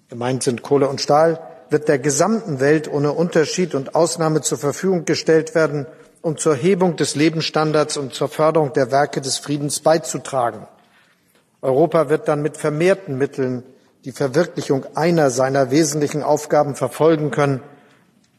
gemeint 0.10 0.43
sind 0.43 0.62
Kohle 0.62 0.88
und 0.88 1.01
Stahl, 1.01 1.39
wird 1.70 1.88
der 1.88 2.00
gesamten 2.00 2.60
Welt 2.60 2.88
ohne 2.88 3.12
Unterschied 3.12 3.75
und 3.75 3.96
Ausnahme 3.96 4.41
zur 4.41 4.58
Verfügung 4.58 5.05
gestellt 5.05 5.55
werden, 5.55 5.88
um 6.22 6.38
zur 6.38 6.55
Hebung 6.55 6.96
des 6.96 7.15
Lebensstandards 7.15 7.98
und 7.98 8.13
zur 8.13 8.29
Förderung 8.29 8.72
der 8.74 8.91
Werke 8.91 9.20
des 9.20 9.38
Friedens 9.38 9.82
beizutragen. 9.82 10.67
Europa 11.62 12.10
wird 12.10 12.27
dann 12.27 12.41
mit 12.41 12.58
vermehrten 12.58 13.17
Mitteln 13.17 13.63
die 14.05 14.12
Verwirklichung 14.12 14.86
einer 14.96 15.29
seiner 15.29 15.72
wesentlichen 15.72 16.24
Aufgaben 16.24 16.75
verfolgen 16.75 17.32
können, 17.32 17.62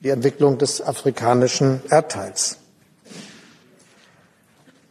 die 0.00 0.11
Entwicklung 0.11 0.59
des 0.59 0.81
afrikanischen 0.81 1.83
Erdteils. 1.90 2.59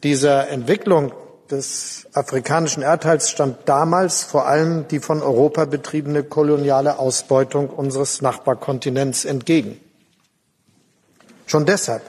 Dieser 0.04 0.50
Entwicklung 0.50 1.14
des 1.50 2.08
afrikanischen 2.14 2.84
Erdteils 2.84 3.30
stand 3.30 3.58
damals 3.66 4.24
vor 4.24 4.48
allem 4.48 4.88
die 4.90 5.00
von 5.00 5.22
Europa 5.22 5.64
betriebene 5.66 6.24
koloniale 6.24 7.00
Ausbeutung 7.00 7.70
unseres 7.70 8.22
Nachbarkontinents 8.22 9.24
entgegen. 9.24 9.80
Schon 11.46 11.66
deshalb 11.66 12.02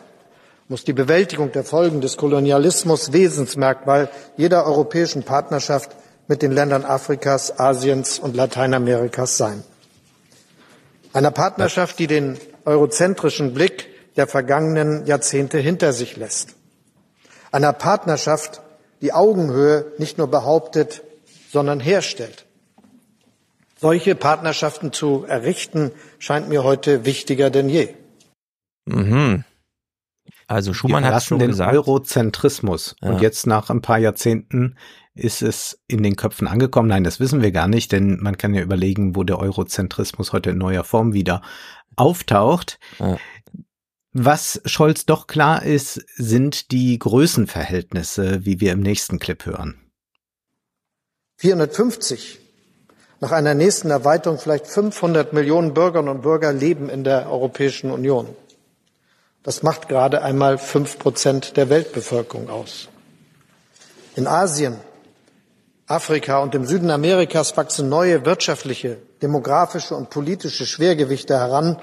muss 0.68 0.84
die 0.84 0.92
Bewältigung 0.92 1.52
der 1.52 1.62
Folgen 1.62 2.00
des 2.00 2.16
Kolonialismus 2.16 3.12
Wesensmerkmal 3.12 4.08
jeder 4.36 4.66
europäischen 4.66 5.22
Partnerschaft 5.22 5.90
mit 6.26 6.42
den 6.42 6.52
Ländern 6.52 6.84
Afrikas, 6.84 7.60
Asiens 7.60 8.18
und 8.18 8.34
Lateinamerikas 8.34 9.36
sein. 9.36 9.62
Einer 11.12 11.30
Partnerschaft, 11.30 11.98
die 11.98 12.06
den 12.06 12.38
eurozentrischen 12.64 13.54
Blick 13.54 13.86
der 14.16 14.26
vergangenen 14.26 15.06
Jahrzehnte 15.06 15.58
hinter 15.58 15.92
sich 15.92 16.16
lässt. 16.16 16.56
Einer 17.54 17.72
Partnerschaft, 17.72 18.62
die 19.00 19.12
Augenhöhe 19.12 19.92
nicht 19.96 20.18
nur 20.18 20.26
behauptet, 20.26 21.04
sondern 21.52 21.78
herstellt. 21.78 22.46
Solche 23.78 24.16
Partnerschaften 24.16 24.92
zu 24.92 25.24
errichten, 25.24 25.92
scheint 26.18 26.48
mir 26.48 26.64
heute 26.64 27.04
wichtiger 27.04 27.50
denn 27.50 27.68
je. 27.68 27.90
Mhm. 28.86 29.44
Also 30.48 30.74
Schumann 30.74 31.04
hat 31.04 31.22
schon 31.22 31.38
den 31.38 31.50
gesagt. 31.50 31.72
Eurozentrismus. 31.72 32.96
Ja. 33.00 33.10
Und 33.10 33.22
jetzt 33.22 33.46
nach 33.46 33.70
ein 33.70 33.82
paar 33.82 33.98
Jahrzehnten 33.98 34.76
ist 35.14 35.40
es 35.40 35.78
in 35.86 36.02
den 36.02 36.16
Köpfen 36.16 36.48
angekommen. 36.48 36.88
Nein, 36.88 37.04
das 37.04 37.20
wissen 37.20 37.40
wir 37.40 37.52
gar 37.52 37.68
nicht, 37.68 37.92
denn 37.92 38.18
man 38.20 38.36
kann 38.36 38.52
ja 38.52 38.62
überlegen, 38.62 39.14
wo 39.14 39.22
der 39.22 39.38
Eurozentrismus 39.38 40.32
heute 40.32 40.50
in 40.50 40.58
neuer 40.58 40.82
Form 40.82 41.12
wieder 41.12 41.40
auftaucht. 41.94 42.80
Ja. 42.98 43.16
Was 44.16 44.60
Scholz 44.64 45.06
doch 45.06 45.26
klar 45.26 45.64
ist, 45.64 46.04
sind 46.14 46.70
die 46.70 46.96
Größenverhältnisse, 47.00 48.46
wie 48.46 48.60
wir 48.60 48.70
im 48.70 48.78
nächsten 48.78 49.18
Clip 49.18 49.44
hören. 49.44 49.80
450, 51.38 52.38
nach 53.18 53.32
einer 53.32 53.54
nächsten 53.54 53.90
Erweiterung 53.90 54.38
vielleicht 54.38 54.68
500 54.68 55.32
Millionen 55.32 55.74
Bürgerinnen 55.74 56.10
und 56.10 56.22
Bürger 56.22 56.52
leben 56.52 56.88
in 56.88 57.02
der 57.02 57.28
Europäischen 57.28 57.90
Union. 57.90 58.28
Das 59.42 59.64
macht 59.64 59.88
gerade 59.88 60.22
einmal 60.22 60.58
fünf 60.58 61.00
Prozent 61.00 61.56
der 61.56 61.68
Weltbevölkerung 61.68 62.48
aus. 62.48 62.88
In 64.14 64.28
Asien, 64.28 64.76
Afrika 65.88 66.38
und 66.38 66.54
im 66.54 66.66
Süden 66.66 66.90
Amerikas 66.90 67.56
wachsen 67.56 67.88
neue 67.88 68.24
wirtschaftliche, 68.24 68.96
demografische 69.22 69.96
und 69.96 70.10
politische 70.10 70.66
Schwergewichte 70.66 71.36
heran. 71.36 71.82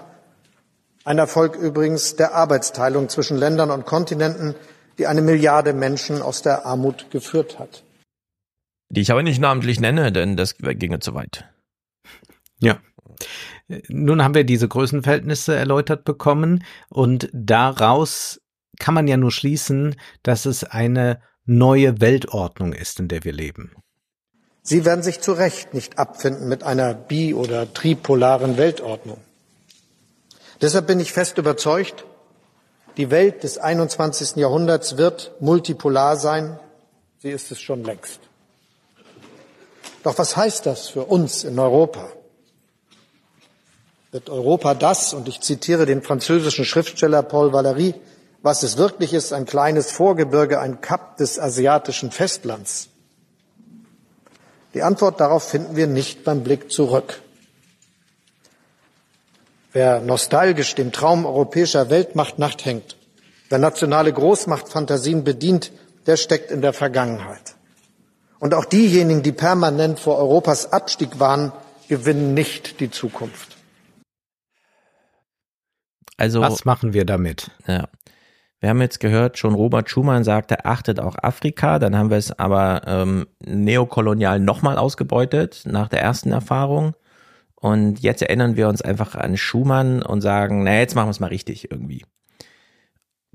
Ein 1.03 1.17
Erfolg 1.17 1.55
übrigens 1.55 2.15
der 2.15 2.35
Arbeitsteilung 2.35 3.09
zwischen 3.09 3.37
Ländern 3.37 3.71
und 3.71 3.85
Kontinenten, 3.85 4.55
die 4.97 5.07
eine 5.07 5.21
Milliarde 5.21 5.73
Menschen 5.73 6.21
aus 6.21 6.41
der 6.41 6.65
Armut 6.65 7.09
geführt 7.09 7.57
hat. 7.57 7.83
Die 8.89 9.01
ich 9.01 9.11
aber 9.11 9.23
nicht 9.23 9.39
namentlich 9.39 9.79
nenne, 9.79 10.11
denn 10.11 10.37
das 10.37 10.57
ginge 10.57 10.99
zu 10.99 11.15
weit. 11.15 11.45
Ja. 12.59 12.79
Nun 13.87 14.23
haben 14.23 14.35
wir 14.35 14.43
diese 14.43 14.67
Größenverhältnisse 14.67 15.55
erläutert 15.55 16.03
bekommen 16.03 16.63
und 16.89 17.29
daraus 17.31 18.41
kann 18.79 18.93
man 18.93 19.07
ja 19.07 19.17
nur 19.17 19.31
schließen, 19.31 19.95
dass 20.23 20.45
es 20.45 20.63
eine 20.63 21.21
neue 21.45 22.01
Weltordnung 22.01 22.73
ist, 22.73 22.99
in 22.99 23.07
der 23.07 23.23
wir 23.23 23.33
leben. 23.33 23.71
Sie 24.61 24.85
werden 24.85 25.03
sich 25.03 25.21
zu 25.21 25.31
Recht 25.31 25.73
nicht 25.73 25.97
abfinden 25.97 26.47
mit 26.47 26.63
einer 26.63 26.93
bi- 26.93 27.33
oder 27.33 27.73
tripolaren 27.73 28.57
Weltordnung. 28.57 29.17
Deshalb 30.61 30.87
bin 30.87 30.99
ich 30.99 31.11
fest 31.11 31.37
überzeugt, 31.37 32.05
die 32.97 33.09
Welt 33.09 33.43
des 33.43 33.57
21. 33.57 34.35
Jahrhunderts 34.35 34.97
wird 34.97 35.31
multipolar 35.39 36.17
sein. 36.17 36.59
Sie 37.19 37.31
ist 37.31 37.51
es 37.51 37.59
schon 37.59 37.83
längst. 37.83 38.19
Doch 40.03 40.17
was 40.17 40.35
heißt 40.35 40.65
das 40.65 40.87
für 40.87 41.05
uns 41.05 41.43
in 41.43 41.57
Europa? 41.57 42.07
Wird 44.11 44.29
Europa 44.29 44.73
das, 44.73 45.13
und 45.13 45.27
ich 45.27 45.41
zitiere 45.41 45.85
den 45.85 46.01
französischen 46.01 46.65
Schriftsteller 46.65 47.23
Paul 47.23 47.53
Valéry, 47.53 47.95
was 48.41 48.63
es 48.63 48.77
wirklich 48.77 49.13
ist, 49.13 49.31
ein 49.31 49.45
kleines 49.45 49.91
Vorgebirge, 49.91 50.59
ein 50.59 50.81
Kap 50.81 51.17
des 51.17 51.39
asiatischen 51.39 52.11
Festlands? 52.11 52.89
Die 54.73 54.83
Antwort 54.83 55.19
darauf 55.19 55.43
finden 55.43 55.75
wir 55.75 55.87
nicht 55.87 56.23
beim 56.23 56.43
Blick 56.43 56.71
zurück. 56.71 57.21
Wer 59.73 60.01
nostalgisch 60.01 60.75
dem 60.75 60.91
Traum 60.91 61.25
europäischer 61.25 61.89
Weltmacht 61.89 62.39
nachhängt, 62.39 62.97
wer 63.49 63.57
nationale 63.57 64.11
Großmachtfantasien 64.11 65.23
bedient, 65.23 65.71
der 66.07 66.17
steckt 66.17 66.51
in 66.51 66.61
der 66.61 66.73
Vergangenheit. 66.73 67.55
Und 68.39 68.53
auch 68.53 68.65
diejenigen, 68.65 69.23
die 69.23 69.31
permanent 69.31 69.99
vor 69.99 70.17
Europas 70.17 70.73
Abstieg 70.73 71.19
waren, 71.19 71.53
gewinnen 71.87 72.33
nicht 72.33 72.79
die 72.79 72.89
Zukunft. 72.89 73.55
Also, 76.17 76.41
Was 76.41 76.65
machen 76.65 76.93
wir 76.93 77.05
damit? 77.05 77.51
ja. 77.67 77.87
Wir 78.59 78.69
haben 78.69 78.81
jetzt 78.81 78.99
gehört, 78.99 79.39
schon 79.39 79.55
Robert 79.55 79.89
Schumann 79.89 80.23
sagte, 80.23 80.65
achtet 80.65 80.99
auch 80.99 81.15
Afrika. 81.19 81.79
Dann 81.79 81.97
haben 81.97 82.11
wir 82.11 82.17
es 82.17 82.31
aber 82.37 82.83
ähm, 82.85 83.25
neokolonial 83.39 84.39
nochmal 84.39 84.77
ausgebeutet 84.77 85.63
nach 85.65 85.89
der 85.89 86.03
ersten 86.03 86.31
Erfahrung. 86.31 86.93
Und 87.61 87.99
jetzt 87.99 88.23
erinnern 88.23 88.55
wir 88.55 88.67
uns 88.67 88.81
einfach 88.81 89.13
an 89.13 89.37
Schumann 89.37 90.01
und 90.01 90.21
sagen, 90.21 90.63
na, 90.63 90.79
jetzt 90.79 90.95
machen 90.95 91.07
wir 91.07 91.11
es 91.11 91.19
mal 91.19 91.27
richtig 91.27 91.69
irgendwie. 91.69 92.03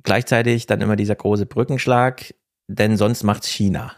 Gleichzeitig 0.03 0.67
dann 0.67 0.81
immer 0.81 0.97
dieser 0.97 1.15
große 1.15 1.47
Brückenschlag, 1.47 2.35
denn 2.67 2.97
sonst 2.97 3.23
macht's 3.23 3.49
China. 3.49 3.93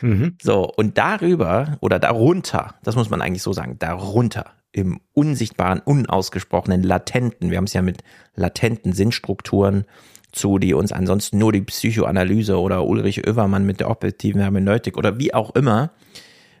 Mhm. 0.00 0.36
So, 0.42 0.70
und 0.70 0.98
darüber 0.98 1.78
oder 1.80 1.98
darunter, 1.98 2.74
das 2.84 2.96
muss 2.96 3.10
man 3.10 3.22
eigentlich 3.22 3.42
so 3.42 3.52
sagen, 3.52 3.78
darunter 3.78 4.52
im 4.70 5.00
unsichtbaren, 5.12 5.80
unausgesprochenen, 5.80 6.82
latenten, 6.82 7.50
wir 7.50 7.56
haben 7.56 7.64
es 7.64 7.72
ja 7.72 7.82
mit 7.82 8.04
latenten 8.36 8.92
Sinnstrukturen 8.92 9.86
zu, 10.32 10.58
die 10.58 10.74
uns 10.74 10.92
ansonsten 10.92 11.38
nur 11.38 11.50
die 11.50 11.62
Psychoanalyse 11.62 12.60
oder 12.60 12.84
Ulrich 12.84 13.26
Oevermann 13.26 13.64
mit 13.64 13.80
der 13.80 13.90
objektiven 13.90 14.40
Hermeneutik 14.40 14.96
oder 14.96 15.18
wie 15.18 15.32
auch 15.32 15.54
immer, 15.54 15.90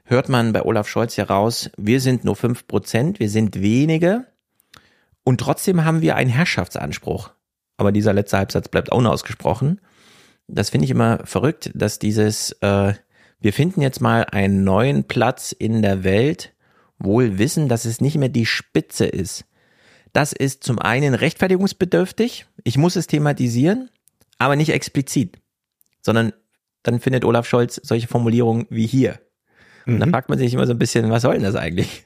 hört 0.04 0.28
man 0.28 0.52
bei 0.52 0.62
Olaf 0.62 0.88
Scholz 0.88 1.16
ja 1.16 1.24
raus, 1.24 1.70
wir 1.76 2.00
sind 2.00 2.24
nur 2.24 2.36
fünf 2.36 2.66
Prozent, 2.66 3.20
wir 3.20 3.30
sind 3.30 3.60
wenige 3.60 4.26
und 5.24 5.40
trotzdem 5.40 5.84
haben 5.84 6.02
wir 6.02 6.16
einen 6.16 6.30
Herrschaftsanspruch. 6.30 7.30
Aber 7.76 7.90
dieser 7.90 8.12
letzte 8.12 8.36
Halbsatz 8.38 8.68
bleibt 8.68 8.92
unausgesprochen. 8.92 9.80
Das 10.46 10.70
finde 10.70 10.84
ich 10.84 10.90
immer 10.90 11.24
verrückt, 11.24 11.70
dass 11.74 11.98
dieses, 11.98 12.52
äh, 12.60 12.94
wir 13.40 13.52
finden 13.52 13.80
jetzt 13.80 14.00
mal 14.00 14.24
einen 14.24 14.62
neuen 14.62 15.04
Platz 15.04 15.52
in 15.52 15.82
der 15.82 16.04
Welt, 16.04 16.52
wohl 16.98 17.38
wissen, 17.38 17.68
dass 17.68 17.84
es 17.84 18.00
nicht 18.00 18.16
mehr 18.16 18.28
die 18.28 18.46
Spitze 18.46 19.06
ist. 19.06 19.44
Das 20.12 20.32
ist 20.32 20.62
zum 20.62 20.78
einen 20.78 21.14
rechtfertigungsbedürftig, 21.14 22.46
ich 22.62 22.78
muss 22.78 22.94
es 22.94 23.08
thematisieren, 23.08 23.90
aber 24.38 24.54
nicht 24.54 24.70
explizit, 24.70 25.38
sondern 26.02 26.32
dann 26.84 27.00
findet 27.00 27.24
Olaf 27.24 27.48
Scholz 27.48 27.80
solche 27.82 28.06
Formulierungen 28.06 28.66
wie 28.70 28.86
hier. 28.86 29.18
Und 29.86 30.00
dann 30.00 30.08
Mhm. 30.08 30.12
fragt 30.12 30.28
man 30.28 30.38
sich 30.38 30.52
immer 30.54 30.66
so 30.66 30.72
ein 30.72 30.78
bisschen, 30.78 31.10
was 31.10 31.22
soll 31.22 31.34
denn 31.34 31.42
das 31.42 31.56
eigentlich? 31.56 32.04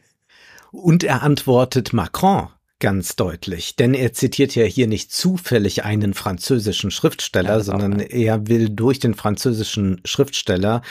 Und 0.71 1.05
er 1.05 1.23
antwortet 1.23 1.93
Macron 1.93 2.49
ganz 2.81 3.17
deutlich, 3.17 3.75
denn 3.75 3.93
er 3.95 4.13
zitiert 4.13 4.55
ja 4.55 4.65
hier 4.65 4.87
nicht 4.87 5.13
zufällig 5.13 5.85
einen 5.85 6.15
französischen 6.15 6.91
Schriftsteller, 6.93 7.57
Ja, 7.57 7.61
sondern 7.61 7.99
er 7.99 8.47
will 8.47 8.69
durch 8.69 9.01
den 9.01 9.15
französischen 9.15 10.01
Schriftsteller 10.05 10.83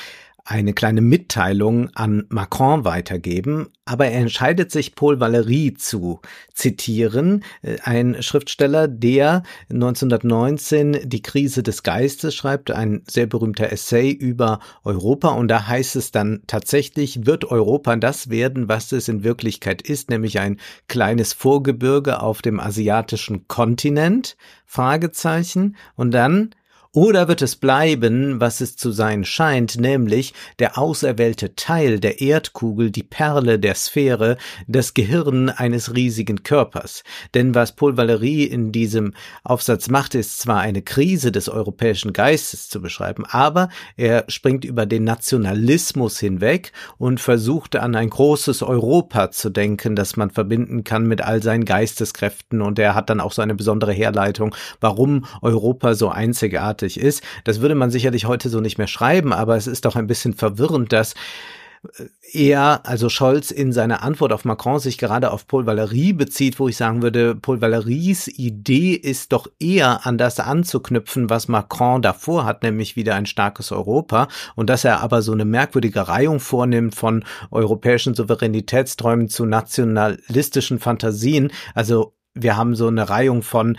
eine 0.49 0.73
kleine 0.73 1.01
Mitteilung 1.01 1.89
an 1.93 2.25
Macron 2.29 2.85
weitergeben, 2.85 3.67
aber 3.83 4.07
er 4.07 4.21
entscheidet 4.21 4.71
sich 4.71 4.95
Paul 4.95 5.17
Valéry 5.17 5.75
zu 5.75 6.21
zitieren, 6.53 7.43
äh, 7.61 7.77
ein 7.83 8.21
Schriftsteller, 8.23 8.87
der 8.87 9.43
1919 9.69 11.01
die 11.03 11.21
Krise 11.21 11.63
des 11.63 11.83
Geistes 11.83 12.33
schreibt, 12.33 12.71
ein 12.71 13.03
sehr 13.09 13.27
berühmter 13.27 13.71
Essay 13.73 14.09
über 14.11 14.59
Europa 14.85 15.29
und 15.29 15.49
da 15.49 15.67
heißt 15.67 15.97
es 15.97 16.11
dann 16.11 16.41
tatsächlich, 16.47 17.25
wird 17.25 17.43
Europa 17.45 17.97
das 17.97 18.29
werden, 18.29 18.69
was 18.69 18.93
es 18.93 19.09
in 19.09 19.25
Wirklichkeit 19.25 19.81
ist, 19.81 20.09
nämlich 20.09 20.39
ein 20.39 20.59
kleines 20.87 21.33
Vorgebirge 21.33 22.21
auf 22.21 22.41
dem 22.41 22.61
asiatischen 22.61 23.49
Kontinent? 23.49 24.37
Fragezeichen. 24.67 25.75
Und 25.95 26.11
dann 26.11 26.51
oder 26.97 27.27
wird 27.27 27.43
es 27.43 27.55
bleiben, 27.55 28.41
was 28.41 28.59
es 28.59 28.75
zu 28.75 28.89
sein 28.89 29.23
scheint, 29.23 29.79
nämlich 29.79 30.33
der 30.57 30.79
auserwählte 30.79 31.53
Teil 31.53 31.99
der 31.99 32.21
Erdkugel, 32.21 32.89
die 32.89 33.03
Perle 33.03 33.59
der 33.59 33.75
Sphäre, 33.75 34.35
das 34.65 34.95
Gehirn 34.95 35.49
eines 35.49 35.93
riesigen 35.93 36.41
Körpers? 36.41 37.03
Denn 37.35 37.53
was 37.53 37.75
Paul 37.75 37.93
Valéry 37.93 38.47
in 38.47 38.71
diesem 38.71 39.13
Aufsatz 39.43 39.91
macht, 39.91 40.15
ist 40.15 40.39
zwar 40.39 40.61
eine 40.61 40.81
Krise 40.81 41.31
des 41.31 41.49
europäischen 41.49 42.13
Geistes 42.13 42.67
zu 42.67 42.81
beschreiben, 42.81 43.25
aber 43.27 43.69
er 43.95 44.25
springt 44.27 44.65
über 44.65 44.87
den 44.87 45.03
Nationalismus 45.03 46.17
hinweg 46.17 46.71
und 46.97 47.19
versucht 47.19 47.75
an 47.75 47.93
ein 47.93 48.09
großes 48.09 48.63
Europa 48.63 49.29
zu 49.29 49.51
denken, 49.51 49.95
das 49.95 50.15
man 50.15 50.31
verbinden 50.31 50.83
kann 50.83 51.05
mit 51.05 51.21
all 51.21 51.43
seinen 51.43 51.65
Geisteskräften 51.65 52.63
und 52.63 52.79
er 52.79 52.95
hat 52.95 53.11
dann 53.11 53.21
auch 53.21 53.33
so 53.33 53.43
eine 53.43 53.53
besondere 53.53 53.93
Herleitung, 53.93 54.55
warum 54.81 55.25
Europa 55.43 55.93
so 55.93 56.09
einzigartig 56.09 56.86
ist. 56.95 57.21
Das 57.43 57.59
würde 57.59 57.75
man 57.75 57.91
sicherlich 57.91 58.25
heute 58.25 58.47
so 58.47 58.61
nicht 58.61 58.77
mehr 58.77 58.87
schreiben, 58.87 59.33
aber 59.33 59.57
es 59.57 59.67
ist 59.67 59.83
doch 59.83 59.97
ein 59.97 60.07
bisschen 60.07 60.33
verwirrend, 60.33 60.93
dass 60.93 61.13
er, 62.33 62.81
also 62.85 63.09
Scholz 63.09 63.51
in 63.51 63.71
seiner 63.71 64.03
Antwort 64.03 64.33
auf 64.33 64.45
Macron 64.45 64.79
sich 64.79 64.97
gerade 64.97 65.31
auf 65.31 65.47
Paul 65.47 65.63
Valéry 65.63 66.15
bezieht, 66.15 66.59
wo 66.59 66.67
ich 66.67 66.77
sagen 66.77 67.01
würde, 67.01 67.35
Paul 67.35 67.57
Valérys 67.57 68.27
Idee 68.27 68.93
ist 68.93 69.31
doch 69.31 69.47
eher 69.59 70.05
an 70.05 70.17
das 70.17 70.39
anzuknüpfen, 70.39 71.29
was 71.29 71.47
Macron 71.47 72.01
davor 72.01 72.45
hat, 72.45 72.63
nämlich 72.63 72.95
wieder 72.95 73.15
ein 73.15 73.25
starkes 73.25 73.71
Europa 73.71 74.27
und 74.55 74.69
dass 74.69 74.83
er 74.83 75.01
aber 75.01 75.21
so 75.21 75.31
eine 75.31 75.45
merkwürdige 75.45 76.07
Reihung 76.07 76.39
vornimmt 76.39 76.95
von 76.95 77.23
europäischen 77.51 78.15
Souveränitätsträumen 78.15 79.29
zu 79.29 79.45
nationalistischen 79.45 80.79
Fantasien. 80.79 81.51
Also 81.73 82.13
wir 82.33 82.57
haben 82.57 82.75
so 82.75 82.87
eine 82.87 83.09
Reihung 83.09 83.41
von 83.41 83.77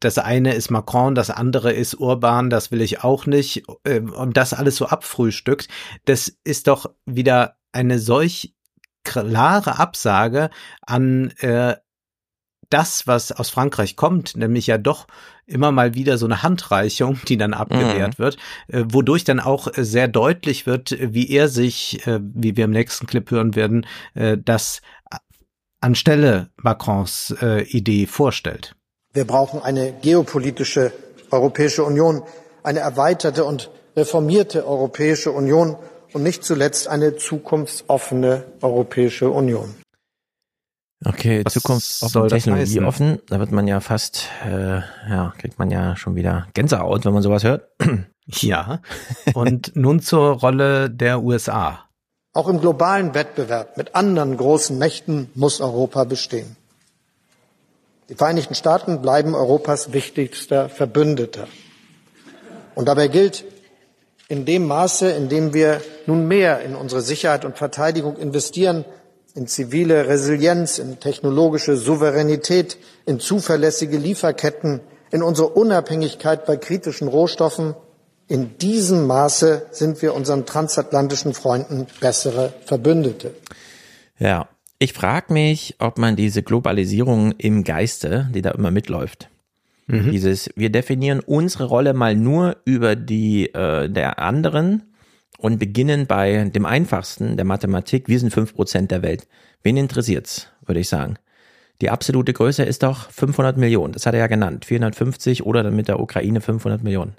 das 0.00 0.18
eine 0.18 0.54
ist 0.54 0.70
Macron, 0.70 1.14
das 1.14 1.30
andere 1.30 1.72
ist 1.72 1.94
Urban, 1.94 2.50
das 2.50 2.70
will 2.70 2.80
ich 2.80 3.04
auch 3.04 3.26
nicht. 3.26 3.62
Ähm, 3.84 4.12
und 4.12 4.36
das 4.36 4.52
alles 4.52 4.76
so 4.76 4.86
abfrühstückt, 4.86 5.68
das 6.06 6.32
ist 6.44 6.66
doch 6.66 6.90
wieder 7.06 7.56
eine 7.72 7.98
solch 7.98 8.54
klare 9.04 9.78
Absage 9.78 10.50
an 10.82 11.30
äh, 11.38 11.76
das, 12.70 13.06
was 13.06 13.32
aus 13.32 13.50
Frankreich 13.50 13.96
kommt, 13.96 14.36
nämlich 14.36 14.68
ja 14.68 14.78
doch 14.78 15.06
immer 15.44 15.72
mal 15.72 15.94
wieder 15.94 16.16
so 16.18 16.26
eine 16.26 16.42
Handreichung, 16.42 17.18
die 17.28 17.36
dann 17.36 17.52
abgewehrt 17.52 18.18
mhm. 18.18 18.22
wird, 18.22 18.36
äh, 18.68 18.84
wodurch 18.86 19.24
dann 19.24 19.40
auch 19.40 19.68
sehr 19.76 20.08
deutlich 20.08 20.66
wird, 20.66 20.96
wie 21.00 21.30
er 21.30 21.48
sich, 21.48 22.06
äh, 22.06 22.20
wie 22.22 22.56
wir 22.56 22.64
im 22.64 22.70
nächsten 22.70 23.06
Clip 23.06 23.28
hören 23.30 23.56
werden, 23.56 23.86
äh, 24.14 24.38
das 24.38 24.82
anstelle 25.80 26.50
Macrons 26.56 27.34
äh, 27.42 27.62
Idee 27.64 28.06
vorstellt. 28.06 28.76
Wir 29.12 29.26
brauchen 29.26 29.60
eine 29.60 29.92
geopolitische 29.92 30.92
Europäische 31.30 31.84
Union, 31.84 32.22
eine 32.62 32.78
erweiterte 32.80 33.44
und 33.44 33.70
reformierte 33.96 34.66
Europäische 34.66 35.32
Union 35.32 35.76
und 36.12 36.22
nicht 36.22 36.44
zuletzt 36.44 36.86
eine 36.86 37.16
zukunftsoffene 37.16 38.44
Europäische 38.60 39.30
Union. 39.30 39.74
Okay, 41.04 41.42
zukunftsoffen, 41.48 42.28
technologieoffen, 42.28 43.20
da 43.28 43.40
wird 43.40 43.52
man 43.52 43.66
ja 43.66 43.80
fast, 43.80 44.28
äh, 44.44 44.80
ja, 45.08 45.32
kriegt 45.38 45.58
man 45.58 45.70
ja 45.70 45.96
schon 45.96 46.14
wieder 46.14 46.46
Gänsehaut, 46.52 47.04
wenn 47.04 47.14
man 47.14 47.22
sowas 47.22 47.44
hört. 47.44 47.68
Ja, 48.32 48.80
und 49.34 49.74
nun 49.74 49.98
zur 49.98 50.38
Rolle 50.38 50.88
der 50.88 51.20
USA. 51.20 51.86
Auch 52.32 52.46
im 52.46 52.60
globalen 52.60 53.12
Wettbewerb 53.12 53.76
mit 53.76 53.96
anderen 53.96 54.36
großen 54.36 54.78
Mächten 54.78 55.30
muss 55.34 55.60
Europa 55.60 56.04
bestehen. 56.04 56.54
Die 58.10 58.16
Vereinigten 58.16 58.56
Staaten 58.56 59.00
bleiben 59.02 59.36
Europas 59.36 59.92
wichtigster 59.92 60.68
Verbündeter. 60.68 61.46
Und 62.74 62.88
dabei 62.88 63.06
gilt, 63.06 63.44
in 64.26 64.44
dem 64.44 64.66
Maße, 64.66 65.08
in 65.12 65.28
dem 65.28 65.54
wir 65.54 65.80
nun 66.06 66.26
mehr 66.26 66.60
in 66.62 66.74
unsere 66.74 67.02
Sicherheit 67.02 67.44
und 67.44 67.56
Verteidigung 67.56 68.16
investieren, 68.16 68.84
in 69.36 69.46
zivile 69.46 70.08
Resilienz, 70.08 70.80
in 70.80 70.98
technologische 70.98 71.76
Souveränität, 71.76 72.78
in 73.06 73.20
zuverlässige 73.20 73.96
Lieferketten, 73.96 74.80
in 75.12 75.22
unsere 75.22 75.50
Unabhängigkeit 75.50 76.46
bei 76.46 76.56
kritischen 76.56 77.06
Rohstoffen, 77.06 77.76
in 78.26 78.58
diesem 78.58 79.06
Maße 79.06 79.66
sind 79.70 80.02
wir 80.02 80.14
unseren 80.14 80.46
transatlantischen 80.46 81.32
Freunden 81.32 81.86
bessere 82.00 82.52
Verbündete. 82.64 83.34
Ja, 84.18 84.48
ich 84.80 84.94
frage 84.94 85.32
mich, 85.32 85.76
ob 85.78 85.98
man 85.98 86.16
diese 86.16 86.42
Globalisierung 86.42 87.32
im 87.32 87.64
Geiste, 87.64 88.28
die 88.34 88.40
da 88.40 88.50
immer 88.52 88.70
mitläuft, 88.70 89.28
mhm. 89.86 90.10
dieses, 90.10 90.50
wir 90.56 90.72
definieren 90.72 91.20
unsere 91.20 91.64
Rolle 91.64 91.92
mal 91.92 92.16
nur 92.16 92.56
über 92.64 92.96
die 92.96 93.52
äh, 93.54 93.90
der 93.90 94.18
anderen 94.18 94.82
und 95.38 95.58
beginnen 95.58 96.06
bei 96.06 96.48
dem 96.48 96.64
einfachsten, 96.64 97.36
der 97.36 97.44
Mathematik. 97.44 98.08
Wir 98.08 98.18
sind 98.18 98.32
fünf 98.32 98.54
Prozent 98.54 98.90
der 98.90 99.02
Welt. 99.02 99.28
Wen 99.62 99.76
interessiert's, 99.76 100.48
würde 100.64 100.80
ich 100.80 100.88
sagen. 100.88 101.16
Die 101.82 101.90
absolute 101.90 102.32
Größe 102.32 102.62
ist 102.62 102.82
doch 102.82 103.10
500 103.10 103.58
Millionen. 103.58 103.92
Das 103.92 104.06
hat 104.06 104.14
er 104.14 104.20
ja 104.20 104.26
genannt. 104.28 104.64
450 104.64 105.44
oder 105.44 105.62
dann 105.62 105.76
mit 105.76 105.88
der 105.88 106.00
Ukraine 106.00 106.40
500 106.40 106.82
Millionen. 106.82 107.16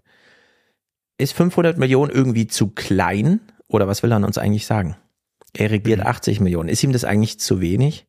Ist 1.19 1.33
500 1.33 1.77
Millionen 1.77 2.11
irgendwie 2.11 2.47
zu 2.47 2.69
klein? 2.69 3.39
Oder 3.67 3.87
was 3.87 4.01
will 4.01 4.11
er 4.11 4.17
uns 4.17 4.39
eigentlich 4.39 4.65
sagen? 4.65 4.95
Er 5.53 5.71
regiert 5.71 5.99
mhm. 5.99 6.07
80 6.07 6.39
Millionen. 6.39 6.69
Ist 6.69 6.83
ihm 6.83 6.93
das 6.93 7.03
eigentlich 7.03 7.39
zu 7.39 7.61
wenig? 7.61 8.07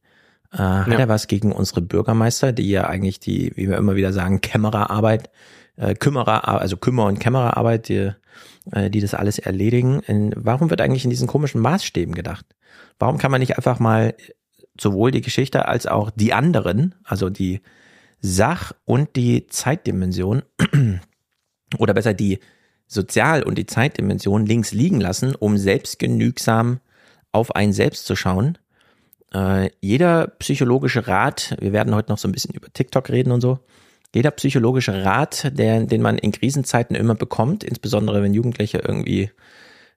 Äh, 0.53 0.59
hat 0.59 0.89
ja. 0.89 0.99
er 0.99 1.09
was 1.09 1.27
gegen 1.27 1.53
unsere 1.53 1.81
Bürgermeister, 1.81 2.53
die 2.53 2.69
ja 2.69 2.87
eigentlich 2.87 3.21
die, 3.21 3.53
wie 3.57 3.69
wir 3.69 3.77
immer 3.79 3.97
wieder 3.97 4.13
sagen, 4.13 4.41
Kämmererarbeit, 4.41 5.31
äh, 5.77 5.95
Kümmerer, 5.95 6.47
also 6.49 6.77
Kümmer- 6.77 7.07
und 7.07 7.19
Kämmererarbeit, 7.19 7.89
die, 7.89 8.13
äh, 8.71 8.91
die 8.91 9.01
das 9.01 9.15
alles 9.15 9.39
erledigen. 9.39 10.01
In, 10.01 10.33
warum 10.37 10.71
wird 10.71 10.81
eigentlich 10.81 11.05
in 11.05 11.11
diesen 11.11 11.27
komischen 11.27 11.61
Maßstäben 11.61 12.15
gedacht? 12.15 12.47
Warum 12.99 13.19
kann 13.19 13.31
man 13.31 13.41
nicht 13.41 13.57
einfach 13.57 13.79
mal 13.79 14.15
sowohl 14.79 15.11
die 15.11 15.21
Geschichte 15.21 15.67
als 15.67 15.87
auch 15.87 16.11
die 16.11 16.33
anderen, 16.33 16.95
also 17.05 17.31
die 17.31 17.61
Sach- 18.21 18.73
und 18.85 19.17
die 19.17 19.47
Zeitdimension, 19.47 20.43
oder 21.79 21.95
besser 21.95 22.15
die 22.15 22.39
Sozial- 22.87 23.43
und 23.43 23.57
die 23.57 23.67
Zeitdimension 23.67 24.47
links 24.47 24.73
liegen 24.73 25.01
lassen, 25.01 25.35
um 25.35 25.57
selbstgenügsam 25.57 26.81
auf 27.33 27.55
einen 27.57 27.73
selbst 27.73 28.07
zu 28.07 28.15
schauen. 28.15 28.59
Äh, 29.35 29.71
jeder 29.81 30.29
psychologische 30.39 31.07
Rat, 31.09 31.57
wir 31.61 31.73
werden 31.73 31.95
heute 31.95 32.11
noch 32.11 32.19
so 32.19 32.29
ein 32.29 32.33
bisschen 32.33 32.55
über 32.55 32.73
TikTok 32.73 33.11
reden 33.11 33.33
und 33.33 33.41
so, 33.41 33.59
jeder 34.15 34.31
psychologische 34.33 35.05
Rat, 35.05 35.51
der, 35.57 35.85
den 35.85 36.03
man 36.03 36.19
in 36.19 36.33
Krisenzeiten 36.33 36.95
immer 36.95 37.15
bekommt, 37.15 37.65
insbesondere 37.65 38.23
wenn 38.23 38.35
Jugendliche 38.35 38.79
irgendwie 38.79 39.31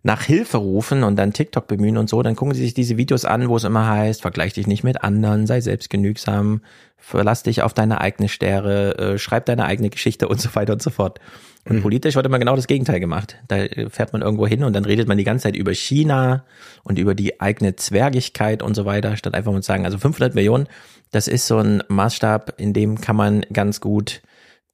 nach 0.06 0.22
Hilfe 0.22 0.58
rufen 0.58 1.04
und 1.04 1.16
dann 1.16 1.34
TikTok 1.34 1.66
bemühen 1.66 1.98
und 1.98 2.08
so, 2.08 2.22
dann 2.22 2.36
gucken 2.36 2.54
sie 2.54 2.62
sich 2.62 2.76
diese 2.76 2.96
Videos 2.96 3.26
an, 3.26 3.50
wo 3.50 3.58
es 3.58 3.64
immer 3.64 3.88
heißt, 3.88 4.22
vergleich 4.22 4.54
dich 4.54 4.68
nicht 4.68 4.84
mit 4.84 5.04
anderen, 5.04 5.48
sei 5.48 5.62
selbstgenügsam, 5.62 6.62
verlass 6.96 7.42
dich 7.42 7.64
auf 7.64 7.74
deine 7.74 8.02
eigene 8.02 8.30
Stärke, 8.30 8.96
äh, 9.00 9.18
schreib 9.18 9.48
deine 9.48 9.66
eigene 9.66 9.90
Geschichte 9.90 10.28
und 10.28 10.40
so 10.40 10.54
weiter 10.54 10.74
und 10.74 10.84
so 10.84 10.92
fort. 10.92 11.20
Und 11.68 11.78
mhm. 11.78 11.82
politisch 11.82 12.16
wird 12.16 12.28
immer 12.28 12.38
genau 12.38 12.56
das 12.56 12.68
Gegenteil 12.68 13.00
gemacht. 13.00 13.38
Da 13.48 13.58
äh, 13.58 13.90
fährt 13.90 14.14
man 14.14 14.22
irgendwo 14.22 14.46
hin 14.46 14.64
und 14.64 14.74
dann 14.74 14.86
redet 14.86 15.08
man 15.08 15.18
die 15.18 15.24
ganze 15.24 15.46
Zeit 15.46 15.56
über 15.56 15.74
China 15.74 16.46
und 16.84 17.00
über 17.00 17.16
die 17.16 17.42
eigene 17.42 17.76
Zwergigkeit 17.76 18.62
und 18.62 18.76
so 18.76 18.86
weiter, 18.86 19.18
statt 19.18 19.34
einfach 19.34 19.52
mal 19.52 19.64
zu 19.64 19.68
sagen, 19.68 19.86
also 19.86 19.98
500 19.98 20.36
Millionen, 20.36 20.68
das 21.10 21.28
ist 21.28 21.48
so 21.48 21.58
ein 21.58 21.82
Maßstab, 21.88 22.54
in 22.62 22.74
dem 22.74 23.02
kann 23.02 23.16
man 23.16 23.42
ganz 23.52 23.82
gut 23.82 24.22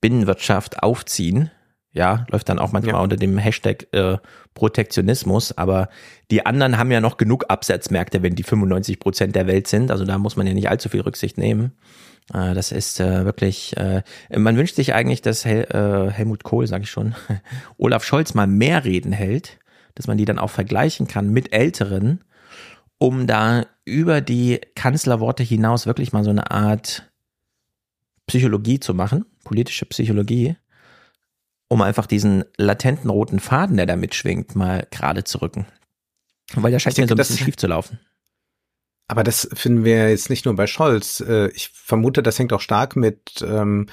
Binnenwirtschaft 0.01 0.83
aufziehen 0.83 1.51
ja, 1.93 2.25
läuft 2.29 2.47
dann 2.47 2.59
auch 2.59 2.71
manchmal 2.71 2.95
ja. 2.95 3.01
unter 3.01 3.17
dem 3.17 3.37
Hashtag 3.37 3.87
äh, 3.91 4.17
Protektionismus, 4.53 5.57
aber 5.57 5.89
die 6.29 6.45
anderen 6.45 6.77
haben 6.77 6.91
ja 6.91 7.01
noch 7.01 7.17
genug 7.17 7.45
Absatzmärkte, 7.49 8.23
wenn 8.23 8.35
die 8.35 8.43
95 8.43 8.99
Prozent 8.99 9.35
der 9.35 9.47
Welt 9.47 9.67
sind. 9.67 9.91
Also 9.91 10.05
da 10.05 10.17
muss 10.17 10.37
man 10.37 10.47
ja 10.47 10.53
nicht 10.53 10.69
allzu 10.69 10.89
viel 10.89 11.01
Rücksicht 11.01 11.37
nehmen. 11.37 11.73
Äh, 12.33 12.53
das 12.53 12.71
ist 12.71 12.99
äh, 13.01 13.25
wirklich, 13.25 13.75
äh, 13.75 14.03
man 14.35 14.55
wünscht 14.55 14.75
sich 14.75 14.93
eigentlich, 14.93 15.21
dass 15.21 15.43
Hel 15.43 15.65
äh, 15.65 16.11
Helmut 16.11 16.43
Kohl, 16.43 16.65
sage 16.67 16.83
ich 16.83 16.91
schon, 16.91 17.13
Olaf 17.77 18.05
Scholz 18.05 18.33
mal 18.33 18.47
mehr 18.47 18.85
Reden 18.85 19.11
hält, 19.11 19.59
dass 19.95 20.07
man 20.07 20.17
die 20.17 20.25
dann 20.25 20.39
auch 20.39 20.49
vergleichen 20.49 21.07
kann 21.07 21.29
mit 21.29 21.53
älteren, 21.53 22.23
um 22.99 23.27
da 23.27 23.65
über 23.83 24.21
die 24.21 24.61
Kanzlerworte 24.75 25.43
hinaus 25.43 25.87
wirklich 25.87 26.13
mal 26.13 26.23
so 26.23 26.29
eine 26.29 26.51
Art 26.51 27.11
Psychologie 28.27 28.79
zu 28.79 28.93
machen, 28.93 29.25
politische 29.43 29.85
Psychologie 29.87 30.55
um 31.71 31.81
einfach 31.81 32.05
diesen 32.05 32.43
latenten 32.57 33.09
roten 33.09 33.39
Faden, 33.39 33.77
der 33.77 33.85
da 33.85 33.95
mitschwingt, 33.95 34.57
mal 34.57 34.85
gerade 34.91 35.23
zu 35.23 35.37
rücken. 35.37 35.65
Weil 36.53 36.69
der 36.69 36.79
scheint 36.79 36.97
mir 36.97 37.07
so 37.07 37.13
ein 37.13 37.17
bisschen 37.17 37.37
schief 37.37 37.55
zu 37.55 37.67
laufen. 37.67 37.97
Aber 39.07 39.23
das 39.23 39.47
finden 39.53 39.85
wir 39.85 40.09
jetzt 40.09 40.29
nicht 40.29 40.43
nur 40.43 40.57
bei 40.57 40.67
Scholz. 40.67 41.21
Äh, 41.21 41.47
ich 41.51 41.69
vermute, 41.69 42.21
das 42.23 42.37
hängt 42.37 42.51
auch 42.51 42.59
stark 42.59 42.97
mit 42.97 43.41
ähm, 43.41 43.87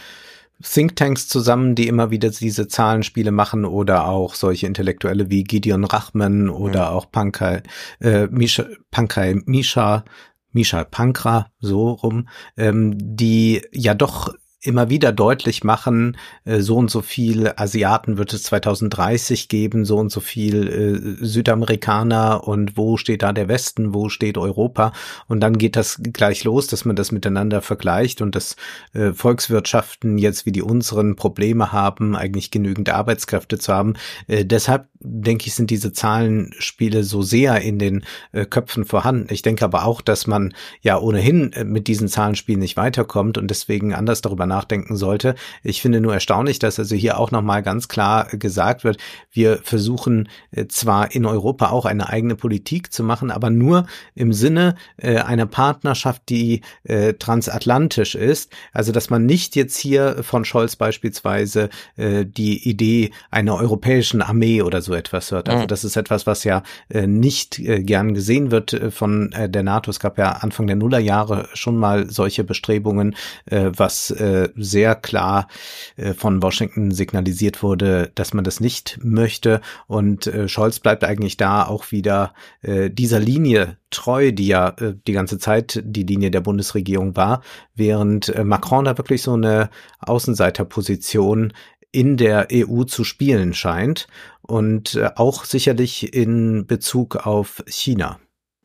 Thinktanks 0.61 1.29
zusammen, 1.29 1.77
die 1.77 1.87
immer 1.87 2.11
wieder 2.11 2.31
diese 2.31 2.67
Zahlenspiele 2.67 3.31
machen 3.31 3.65
oder 3.65 4.09
auch 4.09 4.35
solche 4.35 4.67
Intellektuelle 4.67 5.31
wie 5.31 5.45
Gideon 5.45 5.85
Rachman 5.85 6.51
oder 6.51 6.81
ja. 6.81 6.91
auch 6.91 7.13
Pankaj, 7.13 7.63
äh, 8.01 8.27
Misha, 8.27 8.67
Pankaj 8.91 9.37
Misha, 9.47 10.05
Misha 10.51 10.83
Pankra, 10.83 11.53
so 11.61 11.93
rum, 11.93 12.29
ähm, 12.57 12.97
die 12.99 13.63
ja 13.71 13.95
doch 13.95 14.35
immer 14.61 14.91
wieder 14.91 15.13
deutlich 15.13 15.63
machen, 15.63 16.17
äh, 16.45 16.61
so 16.61 16.77
und 16.77 16.91
so 16.91 17.01
viel 17.01 17.53
Asiaten 17.57 18.19
wird 18.19 18.33
es 18.33 18.43
2030 18.45 19.49
geben, 19.49 19.85
so 19.85 19.99
und 19.99 20.11
so 20.11 20.21
viel 20.21 21.19
äh, 21.21 21.25
Südamerikaner 21.25 22.47
und 22.47 22.77
wo 22.77 22.97
steht 22.97 23.23
da 23.23 23.33
der 23.33 23.47
Westen, 23.47 23.95
wo 23.95 24.09
steht 24.09 24.37
Europa 24.37 24.93
und 25.29 25.41
dann 25.41 25.59
geht 25.59 25.77
das 25.77 26.01
gleich 26.13 26.43
los, 26.43 26.67
dass 26.67 26.85
man 26.85 26.97
das 26.97 27.13
miteinander 27.13 27.63
vergleicht 27.63 28.21
und 28.21 28.35
dass 28.35 28.57
äh, 28.95 29.13
Volkswirtschaften 29.13 30.19
jetzt 30.19 30.45
wie 30.45 30.53
die 30.53 30.63
unseren 30.63 31.15
Probleme 31.15 31.71
haben, 31.71 32.17
eigentlich 32.17 32.51
genügend 32.51 32.89
Arbeitskräfte 32.91 33.59
zu 33.59 33.73
haben. 33.73 33.95
Deshalb 34.29 34.89
denke 35.01 35.47
ich, 35.47 35.55
sind 35.55 35.71
diese 35.71 35.93
Zahlenspiele 35.93 37.05
so 37.05 37.23
sehr 37.23 37.61
in 37.61 37.79
den 37.79 38.05
Köpfen 38.51 38.85
vorhanden. 38.85 39.33
Ich 39.33 39.43
denke 39.43 39.65
aber 39.65 39.85
auch, 39.85 40.01
dass 40.01 40.27
man 40.27 40.55
ja 40.81 40.99
ohnehin 40.99 41.53
mit 41.65 41.87
diesen 41.87 42.09
Zahlenspielen 42.09 42.61
nicht 42.61 42.77
weiterkommt 42.77 43.39
und 43.39 43.49
deswegen 43.49 43.95
anders 43.95 44.23
darüber 44.23 44.47
nachdenken 44.49 44.97
sollte. 44.97 45.37
Ich 45.63 45.81
finde 45.81 46.01
nur 46.01 46.15
erstaunlich, 46.15 46.59
dass 46.59 46.79
also 46.79 46.97
hier 46.97 47.19
auch 47.19 47.31
nochmal 47.31 47.63
ganz 47.63 47.87
klar 47.87 48.27
gesagt 48.33 48.83
wird, 48.83 48.99
wir 49.31 49.61
versuchen 49.63 50.29
äh, 50.51 50.67
zwar 50.67 51.15
in 51.15 51.25
Europa 51.25 51.71
auch 51.71 51.85
eine 51.85 52.09
eigene 52.09 52.35
Politik 52.35 52.93
zu 52.93 53.05
machen, 53.05 53.31
aber 53.31 53.51
nur 53.51 53.87
im 54.15 54.33
Sinne 54.33 54.75
äh, 54.97 55.19
einer 55.19 55.47
Partnerschaft, 55.47 56.23
die 56.29 56.63
äh, 56.83 57.15
transatlantisch 57.15 58.15
ist. 58.15 58.53
Also 58.73 58.91
dass 58.91 59.11
man 59.11 59.27
nicht 59.27 59.55
jetzt 59.55 59.77
hier 59.77 60.25
von 60.25 60.45
Scholz 60.45 60.77
beispielsweise 60.77 61.69
die 61.97 62.69
Idee 62.69 63.11
einer 63.31 63.57
europäischen 63.57 64.23
Armee 64.23 64.63
oder 64.63 64.81
so 64.81 64.95
etwas 64.95 65.31
hört. 65.31 65.49
Also 65.49 65.67
das 65.67 65.85
ist 65.85 65.97
etwas, 65.97 66.27
was 66.27 66.45
ja 66.45 66.63
nicht 66.89 67.61
gern 67.61 68.15
gesehen 68.15 68.51
wird 68.51 68.81
von 68.91 69.35
der 69.37 69.63
NATO. 69.63 69.91
Es 69.91 70.01
gab 70.01 70.17
ja 70.17 70.33
Anfang 70.33 70.67
der 70.67 70.77
Nullerjahre 70.77 71.49
schon 71.53 71.77
mal 71.77 72.09
solche 72.09 72.45
Bestrebungen, 72.45 73.15
was 73.47 74.15
äh, 74.45 74.49
sehr 74.57 74.95
klar 74.95 75.49
äh, 75.97 76.15
von 76.15 76.43
Washington 76.43 76.91
signalisiert 76.91 77.63
wurde, 77.63 78.11
dass 78.15 78.35
man 78.35 78.45
das 78.45 78.61
nicht 78.61 78.99
möchte. 79.03 79.61
Und 79.87 80.27
äh, 80.27 80.49
Scholz 80.49 80.81
bleibt 80.81 81.05
eigentlich 81.05 81.37
da 81.37 81.67
auch 81.67 81.91
wieder 81.93 82.35
äh, 82.63 82.91
dieser 82.91 83.21
Linie 83.21 83.77
treu, 83.91 84.33
die 84.33 84.49
ja 84.49 84.75
die 84.79 85.13
ganze 85.13 85.39
Zeit 85.39 85.83
die 85.83 86.03
Linie 86.03 86.31
der 86.31 86.43
Bundesregierung 86.43 87.17
war, 87.17 87.43
während 87.75 88.29
äh, 88.29 88.45
Macron 88.45 88.85
da 88.85 88.99
wirklich 88.99 89.23
so 89.23 89.33
eine 89.33 89.71
Außenseiterposition 90.01 91.55
in 91.91 92.19
der 92.19 92.49
EU 92.53 92.85
zu 92.85 93.03
spielen 93.03 93.55
scheint 93.55 94.09
und 94.43 95.01
auch 95.17 95.47
sicherlich 95.47 96.13
in 96.15 96.67
Bezug 96.67 97.17
auf 97.17 97.65
China. 97.67 98.19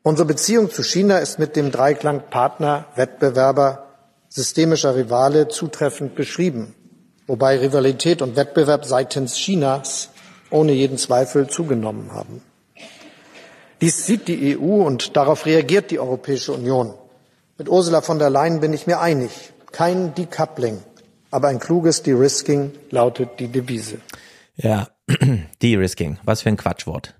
Unsere 0.05 0.27
Beziehung 0.27 0.69
zu 0.69 0.83
China 0.83 1.19
ist 1.19 1.39
mit 1.39 1.55
dem 1.55 1.71
Dreiklang 1.71 2.23
Partner, 2.29 2.87
Wettbewerber, 2.97 3.92
systemischer 4.33 4.95
Rivale 4.95 5.47
zutreffend 5.47 6.15
beschrieben, 6.15 6.73
wobei 7.27 7.59
Rivalität 7.59 8.23
und 8.23 8.35
Wettbewerb 8.35 8.83
seitens 8.83 9.35
Chinas 9.35 10.09
ohne 10.49 10.71
jeden 10.71 10.97
Zweifel 10.97 11.47
zugenommen 11.47 12.11
haben. 12.11 12.41
Dies 13.79 14.07
sieht 14.07 14.27
die 14.27 14.57
EU 14.57 14.83
und 14.83 15.15
darauf 15.15 15.45
reagiert 15.45 15.91
die 15.91 15.99
Europäische 15.99 16.51
Union. 16.53 16.95
Mit 17.59 17.69
Ursula 17.69 18.01
von 18.01 18.17
der 18.17 18.31
Leyen 18.31 18.59
bin 18.59 18.73
ich 18.73 18.87
mir 18.87 18.99
einig. 18.99 19.53
Kein 19.71 20.15
Decoupling, 20.15 20.79
aber 21.29 21.49
ein 21.49 21.59
kluges 21.59 22.01
De-Risking 22.01 22.71
lautet 22.89 23.39
die 23.39 23.49
Devise. 23.49 23.99
Ja, 24.55 24.87
De-Risking, 25.61 26.17
was 26.23 26.41
für 26.41 26.49
ein 26.49 26.57
Quatschwort. 26.57 27.13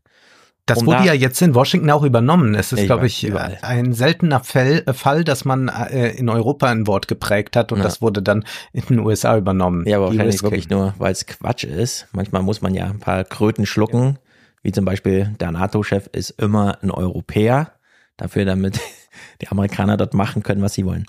Das 0.65 0.77
Um 0.79 0.85
wurde 0.87 0.99
da- 0.99 1.03
ja 1.05 1.13
jetzt 1.13 1.41
in 1.41 1.55
Washington 1.55 1.89
auch 1.89 2.03
übernommen. 2.03 2.55
Es 2.55 2.71
ist, 2.71 2.85
glaube 2.85 3.05
ich, 3.07 3.25
überall. 3.25 3.57
ein 3.63 3.91
seltener 3.93 4.39
Fall, 4.39 4.83
äh, 4.85 4.93
Fall, 4.93 5.25
dass 5.25 5.43
man 5.43 5.67
äh, 5.67 6.11
in 6.11 6.29
Europa 6.29 6.67
ein 6.69 6.87
Wort 6.87 7.09
geprägt 7.09 7.57
hat 7.57 7.71
und 7.73 7.79
Ja. 7.79 7.83
das 7.83 8.01
wurde 8.01 8.21
dann 8.21 8.45
in 8.71 8.83
den 8.87 8.99
USA 8.99 9.37
übernommen. 9.37 9.85
Ja, 9.85 9.97
aber 9.97 10.05
wahrscheinlich 10.07 10.37
De-Risking. 10.37 10.51
wirklich 10.51 10.69
nur, 10.69 10.93
weil 10.99 11.11
es 11.11 11.25
Quatsch 11.25 11.65
ist. 11.65 12.07
Manchmal 12.13 12.43
muss 12.43 12.61
man 12.61 12.73
ja 12.73 12.85
ein 12.85 12.99
paar 12.99 13.25
Kröten 13.25 13.65
schlucken, 13.65 14.19
wie 14.61 14.71
zum 14.71 14.85
Beispiel 14.85 15.35
der 15.41 15.51
NATO-Chef 15.51 16.07
ist 16.13 16.29
immer 16.29 16.77
ein 16.81 16.91
Europäer, 16.91 17.73
dafür 18.15 18.45
damit 18.45 18.79
die 19.41 19.49
Amerikaner 19.49 19.97
dort 19.97 20.13
machen 20.13 20.43
können, 20.43 20.61
was 20.61 20.73
sie 20.75 20.85
wollen. 20.85 21.05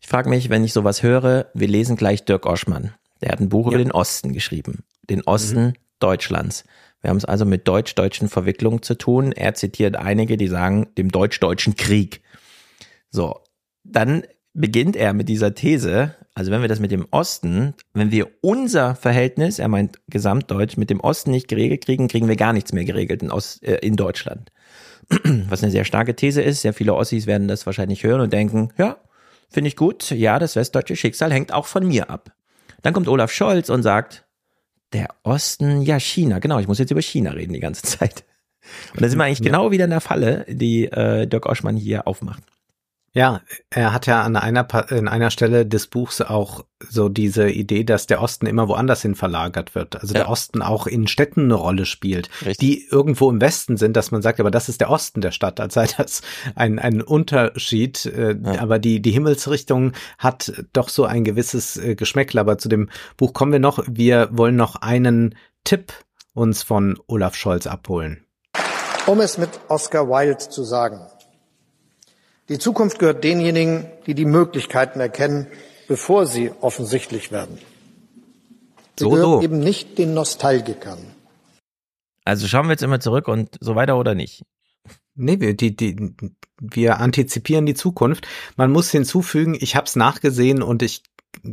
Ich 0.00 0.06
frage 0.06 0.28
mich, 0.28 0.48
wenn 0.48 0.62
ich 0.64 0.72
sowas 0.72 1.02
höre, 1.02 1.46
wir 1.54 1.66
lesen 1.66 1.96
gleich 1.96 2.24
Dirk 2.24 2.46
Oschmann. 2.46 2.92
Der 3.20 3.32
hat 3.32 3.40
ein 3.40 3.48
Buch 3.48 3.66
über 3.66 3.78
den 3.78 3.90
Osten 3.92 4.32
geschrieben. 4.32 4.84
Den 5.10 5.22
Osten 5.22 5.74
Deutschlands. 5.98 6.64
Wir 7.02 7.10
haben 7.10 7.16
es 7.16 7.24
also 7.24 7.44
mit 7.44 7.68
deutsch-deutschen 7.68 8.28
Verwicklungen 8.28 8.82
zu 8.82 8.94
tun. 8.94 9.32
Er 9.32 9.54
zitiert 9.54 9.96
einige, 9.96 10.36
die 10.36 10.48
sagen, 10.48 10.88
dem 10.96 11.10
deutsch-deutschen 11.10 11.76
Krieg. 11.76 12.22
So, 13.10 13.40
dann 13.84 14.22
beginnt 14.54 14.96
er 14.96 15.12
mit 15.12 15.28
dieser 15.28 15.54
These, 15.54 16.14
also 16.34 16.50
wenn 16.50 16.62
wir 16.62 16.68
das 16.68 16.80
mit 16.80 16.90
dem 16.90 17.06
Osten, 17.10 17.74
wenn 17.92 18.10
wir 18.10 18.28
unser 18.40 18.94
Verhältnis, 18.94 19.58
er 19.58 19.68
meint 19.68 19.98
Gesamtdeutsch, 20.08 20.76
mit 20.76 20.90
dem 20.90 21.00
Osten 21.00 21.30
nicht 21.30 21.48
geregelt 21.48 21.84
kriegen, 21.84 22.08
kriegen 22.08 22.28
wir 22.28 22.36
gar 22.36 22.52
nichts 22.52 22.72
mehr 22.72 22.84
geregelt 22.84 23.22
in, 23.22 23.30
Ost, 23.30 23.62
äh, 23.62 23.78
in 23.78 23.96
Deutschland. 23.96 24.50
Was 25.48 25.62
eine 25.62 25.72
sehr 25.72 25.84
starke 25.84 26.16
These 26.16 26.40
ist. 26.40 26.62
Sehr 26.62 26.72
viele 26.72 26.94
Ossis 26.94 27.26
werden 27.26 27.48
das 27.48 27.66
wahrscheinlich 27.66 28.04
hören 28.04 28.20
und 28.20 28.32
denken, 28.32 28.70
ja, 28.78 28.96
finde 29.50 29.68
ich 29.68 29.76
gut, 29.76 30.10
ja, 30.10 30.38
das 30.38 30.56
westdeutsche 30.56 30.96
Schicksal 30.96 31.32
hängt 31.32 31.52
auch 31.52 31.66
von 31.66 31.86
mir 31.86 32.08
ab. 32.08 32.32
Dann 32.82 32.94
kommt 32.94 33.08
Olaf 33.08 33.30
Scholz 33.30 33.68
und 33.68 33.82
sagt, 33.82 34.24
der 34.92 35.08
Osten, 35.22 35.82
ja, 35.82 35.98
China, 35.98 36.38
genau, 36.38 36.58
ich 36.58 36.68
muss 36.68 36.78
jetzt 36.78 36.90
über 36.90 37.02
China 37.02 37.30
reden 37.32 37.52
die 37.52 37.60
ganze 37.60 37.82
Zeit. 37.98 38.24
Und 38.94 39.02
da 39.02 39.08
sind 39.08 39.18
wir 39.18 39.24
eigentlich 39.24 39.42
genau 39.42 39.70
wieder 39.70 39.84
in 39.84 39.90
der 39.90 40.00
Falle, 40.00 40.46
die 40.48 40.84
äh, 40.84 41.26
Dirk 41.26 41.46
Oschmann 41.46 41.76
hier 41.76 42.06
aufmacht. 42.06 42.42
Ja, 43.14 43.42
er 43.68 43.92
hat 43.92 44.06
ja 44.06 44.22
an 44.22 44.36
einer, 44.36 44.64
Pa- 44.64 44.80
in 44.96 45.06
einer 45.06 45.30
Stelle 45.30 45.66
des 45.66 45.86
Buchs 45.86 46.22
auch 46.22 46.64
so 46.88 47.10
diese 47.10 47.50
Idee, 47.50 47.84
dass 47.84 48.06
der 48.06 48.22
Osten 48.22 48.46
immer 48.46 48.68
woanders 48.68 49.02
hin 49.02 49.14
verlagert 49.14 49.74
wird. 49.74 49.96
Also 50.00 50.14
Ja. 50.14 50.20
der 50.20 50.28
Osten 50.30 50.62
auch 50.62 50.86
in 50.86 51.06
Städten 51.06 51.42
eine 51.42 51.54
Rolle 51.54 51.84
spielt, 51.84 52.30
Richtig. 52.40 52.56
die 52.56 52.86
irgendwo 52.88 53.28
im 53.30 53.40
Westen 53.42 53.76
sind, 53.76 53.96
dass 53.98 54.12
man 54.12 54.22
sagt, 54.22 54.40
aber 54.40 54.50
das 54.50 54.70
ist 54.70 54.80
der 54.80 54.88
Osten 54.88 55.20
der 55.20 55.30
Stadt, 55.30 55.60
als 55.60 55.74
sei 55.74 55.86
das 55.98 56.22
ein, 56.54 56.78
ein 56.78 57.02
Unterschied. 57.02 58.06
Äh, 58.06 58.36
Ja. 58.42 58.60
Aber 58.62 58.78
die, 58.78 59.02
die 59.02 59.10
Himmelsrichtung 59.10 59.92
hat 60.18 60.50
doch 60.72 60.88
so 60.88 61.04
ein 61.04 61.22
gewisses 61.24 61.76
äh, 61.76 61.94
Geschmäckle. 61.94 62.40
Aber 62.40 62.56
zu 62.56 62.70
dem 62.70 62.88
Buch 63.18 63.34
kommen 63.34 63.52
wir 63.52 63.58
noch. 63.60 63.84
Wir 63.86 64.30
wollen 64.32 64.56
noch 64.56 64.76
einen 64.76 65.34
Tipp 65.64 65.92
uns 66.32 66.62
von 66.62 66.98
Olaf 67.08 67.34
Scholz 67.34 67.66
abholen. 67.66 68.24
Um 69.06 69.20
es 69.20 69.36
mit 69.36 69.50
Oscar 69.68 70.08
Wilde 70.08 70.38
zu 70.38 70.62
sagen. 70.64 71.00
Die 72.48 72.58
Zukunft 72.58 72.98
gehört 72.98 73.24
denjenigen, 73.24 73.86
die 74.06 74.14
die 74.14 74.24
Möglichkeiten 74.24 75.00
erkennen, 75.00 75.46
bevor 75.88 76.26
sie 76.26 76.50
offensichtlich 76.60 77.30
werden. 77.32 77.58
Sie 78.98 79.04
So, 79.04 79.10
gehört 79.10 79.24
so. 79.26 79.42
eben 79.42 79.58
nicht 79.60 79.98
den 79.98 80.14
Nostalgikern. 80.14 80.98
Also 82.24 82.46
schauen 82.46 82.66
wir 82.66 82.72
jetzt 82.72 82.82
immer 82.82 83.00
zurück 83.00 83.28
und 83.28 83.56
so 83.60 83.74
weiter 83.74 83.98
oder 83.98 84.14
nicht? 84.14 84.42
Nee, 85.14 85.40
wir, 85.40 85.54
die, 85.54 85.76
die, 85.76 86.14
wir 86.60 86.98
antizipieren 86.98 87.66
die 87.66 87.74
Zukunft. 87.74 88.26
Man 88.56 88.70
muss 88.70 88.90
hinzufügen, 88.90 89.56
ich 89.58 89.76
habe 89.76 89.86
es 89.86 89.96
nachgesehen 89.96 90.62
und 90.62 90.82
ich 90.82 91.02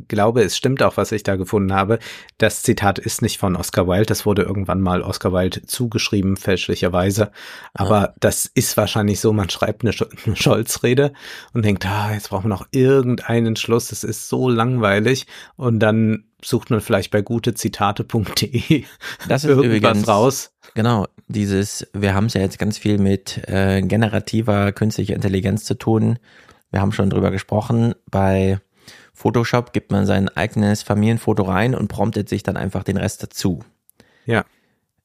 glaube, 0.08 0.42
es 0.44 0.56
stimmt 0.58 0.84
auch, 0.84 0.98
was 0.98 1.12
ich 1.12 1.24
da 1.24 1.36
gefunden 1.36 1.74
habe. 1.74 2.00
Das 2.38 2.64
Zitat 2.64 3.00
ist 3.00 3.22
nicht 3.22 3.38
von 3.38 3.56
Oscar 3.56 3.88
Wilde, 3.88 4.06
das 4.06 4.26
wurde 4.26 4.44
irgendwann 4.44 4.82
mal 4.82 5.02
Oscar 5.02 5.34
Wilde 5.34 5.66
zugeschrieben, 5.66 6.38
fälschlicherweise. 6.38 7.32
Aber 7.74 8.14
das 8.20 8.46
ist 8.46 8.78
wahrscheinlich 8.78 9.20
so, 9.20 9.34
man 9.34 9.50
schreibt 9.50 9.84
eine, 9.84 9.92
Sch- 9.92 10.08
eine 10.26 10.36
Scholz-Rede 10.36 11.14
und 11.54 11.66
denkt, 11.66 11.86
ah, 11.86 12.14
jetzt 12.14 12.30
brauchen 12.30 12.46
wir 12.46 12.50
noch 12.50 12.68
irgendeinen 12.72 13.56
Schluss, 13.56 13.88
das 13.90 14.04
ist 14.04 14.30
so 14.30 14.50
langweilig. 14.50 15.28
Und 15.56 15.80
dann 15.80 16.26
sucht 16.42 16.70
man 16.70 16.80
vielleicht 16.80 17.12
bei 17.12 17.22
gutezitate.de 17.22 18.84
Das 19.28 19.44
ist 19.44 19.50
irgendwas 19.50 19.66
übrigens 19.78 20.08
raus. 20.08 20.52
Genau, 20.76 21.08
dieses, 21.28 21.88
wir 21.94 22.14
haben 22.14 22.26
es 22.28 22.34
ja 22.34 22.42
jetzt 22.42 22.60
ganz 22.60 22.78
viel 22.78 22.98
mit 22.98 23.42
äh, 23.48 23.82
generativer 23.82 24.72
künstlicher 24.72 25.16
Intelligenz 25.16 25.66
zu 25.66 25.74
tun. 25.78 26.20
Wir 26.72 26.82
haben 26.82 26.92
schon 26.92 27.10
drüber 27.10 27.32
gesprochen. 27.32 27.96
Bei 28.10 28.60
Photoshop 29.20 29.74
gibt 29.74 29.92
man 29.92 30.06
sein 30.06 30.30
eigenes 30.30 30.82
Familienfoto 30.82 31.44
rein 31.44 31.76
und 31.76 31.90
promptet 31.90 32.30
sich 32.30 32.42
dann 32.42 32.56
einfach 32.56 32.86
den 32.86 32.96
Rest 32.96 33.22
dazu. 33.22 33.60
Ja. 34.26 34.46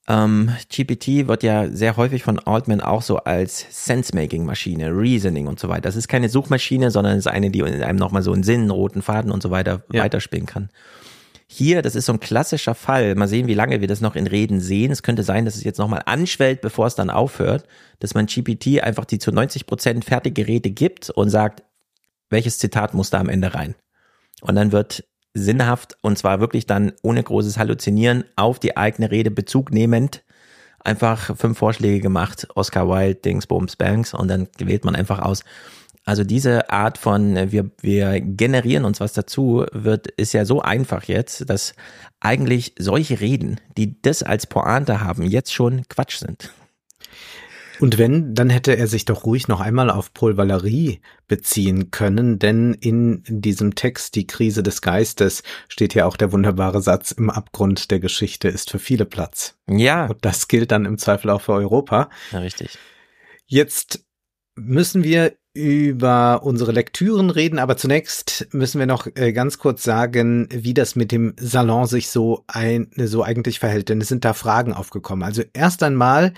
Ähm, 0.06 0.52
GPT 0.68 1.26
wird 1.26 1.42
ja 1.42 1.66
sehr 1.68 1.96
häufig 1.96 2.22
von 2.22 2.38
Altman 2.38 2.80
auch 2.80 3.02
so 3.02 3.16
als 3.16 3.66
Sense-Making-Maschine, 3.86 4.96
Reasoning 4.96 5.48
und 5.48 5.58
so 5.58 5.68
weiter. 5.68 5.80
Das 5.82 5.96
ist 5.96 6.06
keine 6.06 6.28
Suchmaschine, 6.28 6.92
sondern 6.92 7.14
es 7.14 7.26
ist 7.26 7.32
eine, 7.32 7.50
die 7.50 7.64
einem 7.64 7.98
nochmal 7.98 8.22
so 8.22 8.32
einen 8.32 8.44
Sinn, 8.44 8.60
einen 8.60 8.70
roten 8.70 9.02
Faden 9.02 9.32
und 9.32 9.42
so 9.42 9.50
weiter 9.50 9.82
Ja. 9.90 10.04
weiterspielen 10.04 10.46
kann. 10.46 10.70
Hier, 11.48 11.82
das 11.82 11.96
ist 11.96 12.06
so 12.06 12.12
ein 12.12 12.20
klassischer 12.20 12.76
Fall. 12.76 13.16
Mal 13.16 13.26
sehen, 13.26 13.48
wie 13.48 13.54
lange 13.54 13.80
wir 13.80 13.88
das 13.88 14.00
noch 14.00 14.14
in 14.14 14.28
Reden 14.28 14.60
sehen. 14.60 14.92
Es 14.92 15.02
könnte 15.02 15.24
sein, 15.24 15.44
dass 15.44 15.56
es 15.56 15.64
jetzt 15.64 15.78
nochmal 15.78 16.02
anschwellt, 16.06 16.60
bevor 16.60 16.86
es 16.86 16.94
dann 16.94 17.10
aufhört, 17.10 17.66
dass 17.98 18.14
man 18.14 18.26
GPT 18.26 18.80
einfach 18.80 19.06
die 19.06 19.18
zu 19.18 19.32
90 19.32 19.66
Prozent 19.66 20.04
fertige 20.04 20.46
Rede 20.46 20.70
gibt 20.70 21.10
und 21.10 21.30
sagt, 21.30 21.64
welches 22.30 22.58
Zitat 22.58 22.94
muss 22.94 23.10
da 23.10 23.18
am 23.18 23.28
Ende 23.28 23.54
rein? 23.54 23.74
Und 24.42 24.56
dann 24.56 24.72
wird 24.72 25.04
sinnhaft 25.34 25.96
und 26.00 26.16
zwar 26.16 26.40
wirklich 26.40 26.66
dann 26.66 26.92
ohne 27.02 27.22
großes 27.22 27.58
Halluzinieren 27.58 28.24
auf 28.36 28.58
die 28.58 28.76
eigene 28.76 29.10
Rede 29.10 29.30
Bezug 29.30 29.72
nehmend 29.72 30.22
einfach 30.84 31.36
fünf 31.36 31.58
Vorschläge 31.58 32.00
gemacht, 32.00 32.46
Oscar 32.54 32.88
Wilde, 32.88 33.16
Dingsbums, 33.16 33.76
Banks 33.76 34.14
und 34.14 34.28
dann 34.28 34.48
wählt 34.58 34.84
man 34.84 34.94
einfach 34.94 35.18
aus. 35.18 35.42
Also 36.04 36.22
diese 36.22 36.70
Art 36.70 36.98
von 36.98 37.50
wir 37.50 37.70
wir 37.80 38.20
generieren 38.20 38.84
uns 38.84 39.00
was 39.00 39.14
dazu 39.14 39.64
wird 39.72 40.06
ist 40.06 40.34
ja 40.34 40.44
so 40.44 40.60
einfach 40.60 41.04
jetzt, 41.04 41.48
dass 41.48 41.74
eigentlich 42.20 42.74
solche 42.78 43.20
Reden, 43.20 43.58
die 43.76 44.00
das 44.02 44.22
als 44.22 44.46
Pointe 44.46 45.00
haben, 45.00 45.22
jetzt 45.22 45.52
schon 45.52 45.88
Quatsch 45.88 46.18
sind. 46.18 46.52
Und 47.80 47.98
wenn, 47.98 48.34
dann 48.34 48.50
hätte 48.50 48.76
er 48.76 48.86
sich 48.86 49.04
doch 49.04 49.24
ruhig 49.24 49.48
noch 49.48 49.60
einmal 49.60 49.90
auf 49.90 50.12
Paul 50.12 50.34
Valéry 50.34 51.00
beziehen 51.26 51.90
können, 51.90 52.38
denn 52.38 52.74
in 52.74 53.22
diesem 53.26 53.74
Text 53.74 54.14
Die 54.14 54.26
Krise 54.26 54.62
des 54.62 54.82
Geistes 54.82 55.42
steht 55.68 55.94
ja 55.94 56.06
auch 56.06 56.16
der 56.16 56.32
wunderbare 56.32 56.82
Satz, 56.82 57.10
im 57.10 57.30
Abgrund 57.30 57.90
der 57.90 58.00
Geschichte 58.00 58.48
ist 58.48 58.70
für 58.70 58.78
viele 58.78 59.04
Platz. 59.04 59.56
Ja, 59.68 60.06
Und 60.06 60.24
das 60.24 60.48
gilt 60.48 60.70
dann 60.70 60.84
im 60.84 60.98
Zweifel 60.98 61.30
auch 61.30 61.40
für 61.40 61.52
Europa. 61.52 62.10
ja 62.30 62.38
richtig. 62.38 62.78
Jetzt 63.46 64.04
müssen 64.56 65.04
wir 65.04 65.34
über 65.54 66.42
unsere 66.42 66.72
Lektüren 66.72 67.30
reden, 67.30 67.60
aber 67.60 67.76
zunächst 67.76 68.48
müssen 68.52 68.80
wir 68.80 68.86
noch 68.86 69.06
äh, 69.14 69.32
ganz 69.32 69.58
kurz 69.58 69.84
sagen, 69.84 70.48
wie 70.50 70.74
das 70.74 70.96
mit 70.96 71.12
dem 71.12 71.34
Salon 71.38 71.86
sich 71.86 72.08
so 72.08 72.44
ein, 72.48 72.90
so 72.96 73.22
eigentlich 73.22 73.60
verhält, 73.60 73.88
denn 73.88 74.00
es 74.00 74.08
sind 74.08 74.24
da 74.24 74.32
Fragen 74.32 74.72
aufgekommen. 74.72 75.22
Also 75.22 75.42
erst 75.52 75.84
einmal 75.84 76.34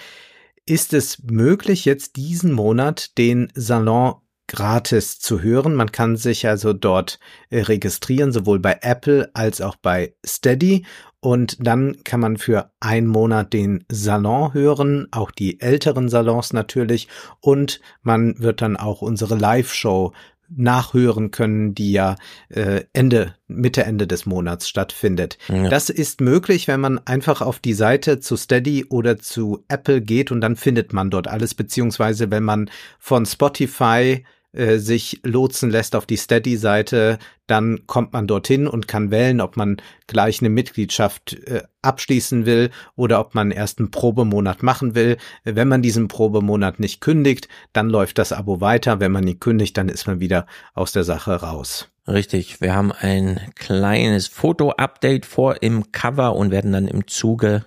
ist 0.67 0.93
es 0.93 1.23
möglich, 1.23 1.85
jetzt 1.85 2.17
diesen 2.17 2.53
Monat 2.53 3.17
den 3.19 3.49
Salon 3.55 4.17
gratis 4.49 5.19
zu 5.19 5.43
hören. 5.43 5.75
Man 5.75 5.93
kann 5.93 6.17
sich 6.17 6.47
also 6.47 6.73
dort 6.73 7.19
äh, 7.51 7.63
registrieren, 7.63 8.33
sowohl 8.33 8.59
bei 8.59 8.79
Apple 8.83 9.31
als 9.35 9.61
auch 9.61 9.77
bei 9.77 10.15
Steady. 10.25 10.85
Und 11.21 11.57
dann 11.67 12.05
kann 12.05 12.21
man 12.21 12.37
für 12.37 12.71
einen 12.79 13.09
Monat 13.09 13.53
den 13.53 13.85
Salon 13.91 14.55
hören, 14.55 15.09
auch 15.11 15.33
die 15.33 15.61
älteren 15.61 16.09
Salons 16.09 16.53
natürlich. 16.53 17.09
Und 17.41 17.81
man 18.03 18.39
wird 18.39 18.63
dann 18.63 18.77
auch 18.77 19.03
unsere 19.03 19.35
Live-Show 19.35 20.13
nachhören 20.49 21.31
können, 21.31 21.75
die 21.75 21.93
ja 21.93 22.17
äh, 22.49 22.85
Ende, 22.93 23.35
Mitte, 23.49 23.85
Ende 23.85 24.07
des 24.07 24.27
Monats 24.27 24.69
stattfindet. 24.69 25.39
Ja. 25.49 25.69
Das 25.69 25.91
ist 25.91 26.21
möglich, 26.21 26.69
wenn 26.69 26.81
man 26.81 26.99
einfach 27.07 27.43
auf 27.43 27.59
die 27.59 27.75
Seite 27.75 28.21
zu 28.21 28.37
Steady 28.37 28.87
oder 28.89 29.19
zu 29.19 29.65
Apple 29.69 30.01
geht 30.01 30.31
und 30.31 30.41
dann 30.41 30.57
findet 30.57 30.93
man 30.93 31.11
dort 31.11 31.29
alles, 31.29 31.55
beziehungsweise 31.55 32.31
wenn 32.31 32.45
man 32.45 32.71
von 32.99 33.27
Spotify 33.27 34.25
äh, 34.57 34.79
sich 34.79 35.21
lotsen 35.23 35.71
lässt 35.71 35.95
auf 35.95 36.07
die 36.07 36.17
Steady-Seite, 36.17 37.19
dann 37.47 37.87
kommt 37.87 38.13
man 38.13 38.27
dorthin 38.27 38.67
und 38.67 38.89
kann 38.89 39.11
wählen, 39.11 39.41
ob 39.41 39.57
man 39.57 39.77
gleich 40.07 40.41
eine 40.41 40.49
Mitgliedschaft 40.49 41.35
äh, 41.47 41.63
abschließen 41.83 42.47
will 42.47 42.71
oder 42.97 43.21
ob 43.21 43.35
man 43.35 43.51
erst 43.51 43.79
einen 43.79 43.91
Probemonat 43.91 44.63
machen 44.63 44.95
will. 44.95 45.17
Wenn 45.45 45.69
man 45.69 45.83
diesen 45.83 46.09
Probemonat 46.09 46.81
nicht 46.81 47.01
kündigt, 47.01 47.49
dann 47.73 47.89
läuft 47.91 48.19
das 48.19 48.33
Abo 48.33 48.61
weiter. 48.61 49.01
Wenn 49.01 49.13
man 49.13 49.27
ihn 49.27 49.41
kündigt, 49.41 49.77
dann 49.77 49.89
ist 49.89 50.07
man 50.07 50.21
wieder 50.21 50.47
aus 50.75 50.93
der 50.93 51.05
Sache 51.05 51.35
raus. 51.35 51.89
Richtig, 52.09 52.61
wir 52.61 52.75
haben 52.75 52.93
ein 52.93 53.41
kleines 53.57 54.29
Foto-Update 54.29 55.27
vor 55.27 55.63
im 55.63 55.91
Cover 55.91 56.37
und 56.37 56.53
werden 56.53 56.73
dann 56.73 56.87
im 56.87 57.07
Zuge 57.09 57.67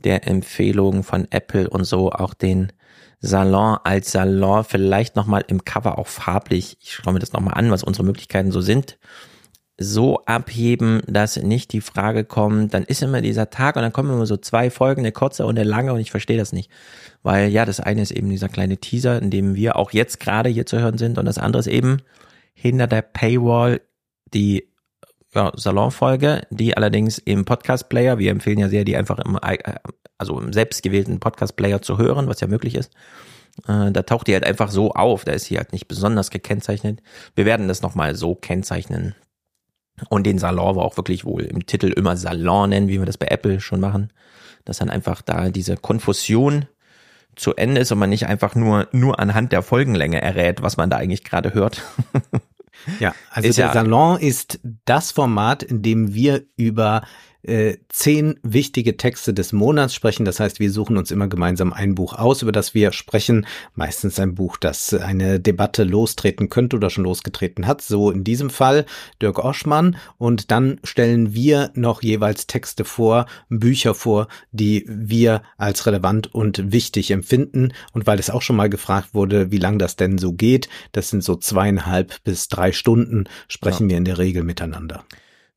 der 0.00 0.26
Empfehlungen 0.26 1.02
von 1.02 1.28
Apple 1.30 1.68
und 1.68 1.84
so 1.84 2.10
auch 2.10 2.34
den 2.34 2.72
Salon 3.20 3.78
als 3.84 4.12
Salon, 4.12 4.64
vielleicht 4.64 5.14
nochmal 5.14 5.44
im 5.46 5.64
Cover 5.64 5.98
auch 5.98 6.06
farblich, 6.06 6.78
ich 6.80 6.94
schaue 6.94 7.12
mir 7.12 7.18
das 7.18 7.32
nochmal 7.32 7.54
an, 7.54 7.70
was 7.70 7.84
unsere 7.84 8.04
Möglichkeiten 8.04 8.50
so 8.50 8.60
sind, 8.60 8.98
so 9.76 10.24
abheben, 10.26 11.02
dass 11.06 11.36
nicht 11.36 11.72
die 11.72 11.80
Frage 11.80 12.24
kommt, 12.24 12.74
dann 12.74 12.84
ist 12.84 13.02
immer 13.02 13.22
dieser 13.22 13.48
Tag 13.50 13.76
und 13.76 13.82
dann 13.82 13.92
kommen 13.92 14.10
immer 14.10 14.26
so 14.26 14.36
zwei 14.36 14.70
Folgen, 14.70 15.00
eine 15.00 15.12
kurze 15.12 15.46
und 15.46 15.58
eine 15.58 15.68
lange 15.68 15.92
und 15.92 16.00
ich 16.00 16.10
verstehe 16.10 16.36
das 16.36 16.52
nicht. 16.52 16.70
Weil 17.22 17.48
ja, 17.48 17.64
das 17.64 17.80
eine 17.80 18.02
ist 18.02 18.10
eben 18.10 18.28
dieser 18.28 18.50
kleine 18.50 18.76
Teaser, 18.76 19.20
in 19.20 19.30
dem 19.30 19.54
wir 19.54 19.76
auch 19.76 19.92
jetzt 19.92 20.20
gerade 20.20 20.50
hier 20.50 20.66
zu 20.66 20.78
hören 20.78 20.98
sind 20.98 21.18
und 21.18 21.24
das 21.24 21.38
andere 21.38 21.60
ist 21.60 21.66
eben 21.66 22.02
hinter 22.52 22.86
der 22.86 23.02
Paywall 23.02 23.80
die 24.34 24.69
Salonfolge, 25.32 26.42
die 26.50 26.76
allerdings 26.76 27.18
im 27.18 27.44
Podcast-Player, 27.44 28.18
wir 28.18 28.30
empfehlen 28.30 28.58
ja 28.58 28.68
sehr, 28.68 28.84
die 28.84 28.96
einfach 28.96 29.18
im, 29.20 29.38
also 30.18 30.40
im 30.40 30.52
selbstgewählten 30.52 31.20
Podcast-Player 31.20 31.82
zu 31.82 31.98
hören, 31.98 32.26
was 32.26 32.40
ja 32.40 32.48
möglich 32.48 32.74
ist. 32.74 32.92
Äh, 33.68 33.92
da 33.92 34.02
taucht 34.02 34.26
die 34.26 34.34
halt 34.34 34.44
einfach 34.44 34.70
so 34.70 34.92
auf, 34.92 35.24
da 35.24 35.32
ist 35.32 35.44
sie 35.44 35.56
halt 35.56 35.72
nicht 35.72 35.86
besonders 35.86 36.30
gekennzeichnet. 36.30 37.00
Wir 37.34 37.44
werden 37.44 37.68
das 37.68 37.82
nochmal 37.82 38.16
so 38.16 38.34
kennzeichnen. 38.34 39.14
Und 40.08 40.26
den 40.26 40.38
Salon 40.38 40.76
war 40.76 40.84
auch 40.84 40.96
wirklich 40.96 41.24
wohl 41.24 41.42
im 41.42 41.66
Titel 41.66 41.88
immer 41.88 42.16
Salon 42.16 42.70
nennen, 42.70 42.88
wie 42.88 42.98
wir 42.98 43.06
das 43.06 43.18
bei 43.18 43.26
Apple 43.26 43.60
schon 43.60 43.80
machen. 43.80 44.12
Dass 44.64 44.78
dann 44.78 44.90
einfach 44.90 45.22
da 45.22 45.50
diese 45.50 45.76
Konfusion 45.76 46.66
zu 47.36 47.54
Ende 47.54 47.80
ist 47.82 47.92
und 47.92 47.98
man 47.98 48.10
nicht 48.10 48.26
einfach 48.26 48.54
nur, 48.54 48.88
nur 48.92 49.20
anhand 49.20 49.52
der 49.52 49.62
Folgenlänge 49.62 50.20
errät, 50.20 50.62
was 50.62 50.76
man 50.76 50.90
da 50.90 50.96
eigentlich 50.96 51.24
gerade 51.24 51.54
hört. 51.54 51.82
Ja, 52.98 53.14
also 53.30 53.48
ist 53.48 53.58
der 53.58 53.66
ja, 53.66 53.72
Salon 53.72 54.18
ist 54.18 54.60
das 54.84 55.12
Format, 55.12 55.62
in 55.62 55.82
dem 55.82 56.14
wir 56.14 56.44
über 56.56 57.02
äh, 57.42 57.76
zehn 57.88 58.38
wichtige 58.42 58.96
Texte 58.96 59.32
des 59.32 59.52
Monats 59.52 59.94
sprechen. 59.94 60.24
Das 60.24 60.40
heißt, 60.40 60.60
wir 60.60 60.70
suchen 60.70 60.96
uns 60.96 61.10
immer 61.10 61.28
gemeinsam 61.28 61.72
ein 61.72 61.94
Buch 61.94 62.14
aus, 62.14 62.42
über 62.42 62.52
das 62.52 62.74
wir 62.74 62.92
sprechen. 62.92 63.46
Meistens 63.74 64.18
ein 64.18 64.34
Buch, 64.34 64.56
das 64.56 64.94
eine 64.94 65.40
Debatte 65.40 65.84
lostreten 65.84 66.48
könnte 66.48 66.76
oder 66.76 66.90
schon 66.90 67.04
losgetreten 67.04 67.66
hat. 67.66 67.82
So 67.82 68.10
in 68.10 68.24
diesem 68.24 68.50
Fall 68.50 68.86
Dirk 69.22 69.38
Oschmann. 69.38 69.96
Und 70.18 70.50
dann 70.50 70.80
stellen 70.84 71.34
wir 71.34 71.70
noch 71.74 72.02
jeweils 72.02 72.46
Texte 72.46 72.84
vor, 72.84 73.26
Bücher 73.48 73.94
vor, 73.94 74.28
die 74.52 74.84
wir 74.88 75.42
als 75.56 75.86
relevant 75.86 76.34
und 76.34 76.72
wichtig 76.72 77.10
empfinden. 77.10 77.72
Und 77.92 78.06
weil 78.06 78.18
es 78.18 78.30
auch 78.30 78.42
schon 78.42 78.56
mal 78.56 78.70
gefragt 78.70 79.14
wurde, 79.14 79.50
wie 79.50 79.58
lang 79.58 79.78
das 79.78 79.96
denn 79.96 80.18
so 80.18 80.32
geht, 80.32 80.68
das 80.92 81.10
sind 81.10 81.24
so 81.24 81.36
zweieinhalb 81.36 82.22
bis 82.24 82.48
drei 82.48 82.72
Stunden, 82.72 83.24
sprechen 83.48 83.84
ja. 83.84 83.90
wir 83.90 83.98
in 83.98 84.04
der 84.04 84.18
Regel 84.18 84.42
miteinander. 84.42 85.04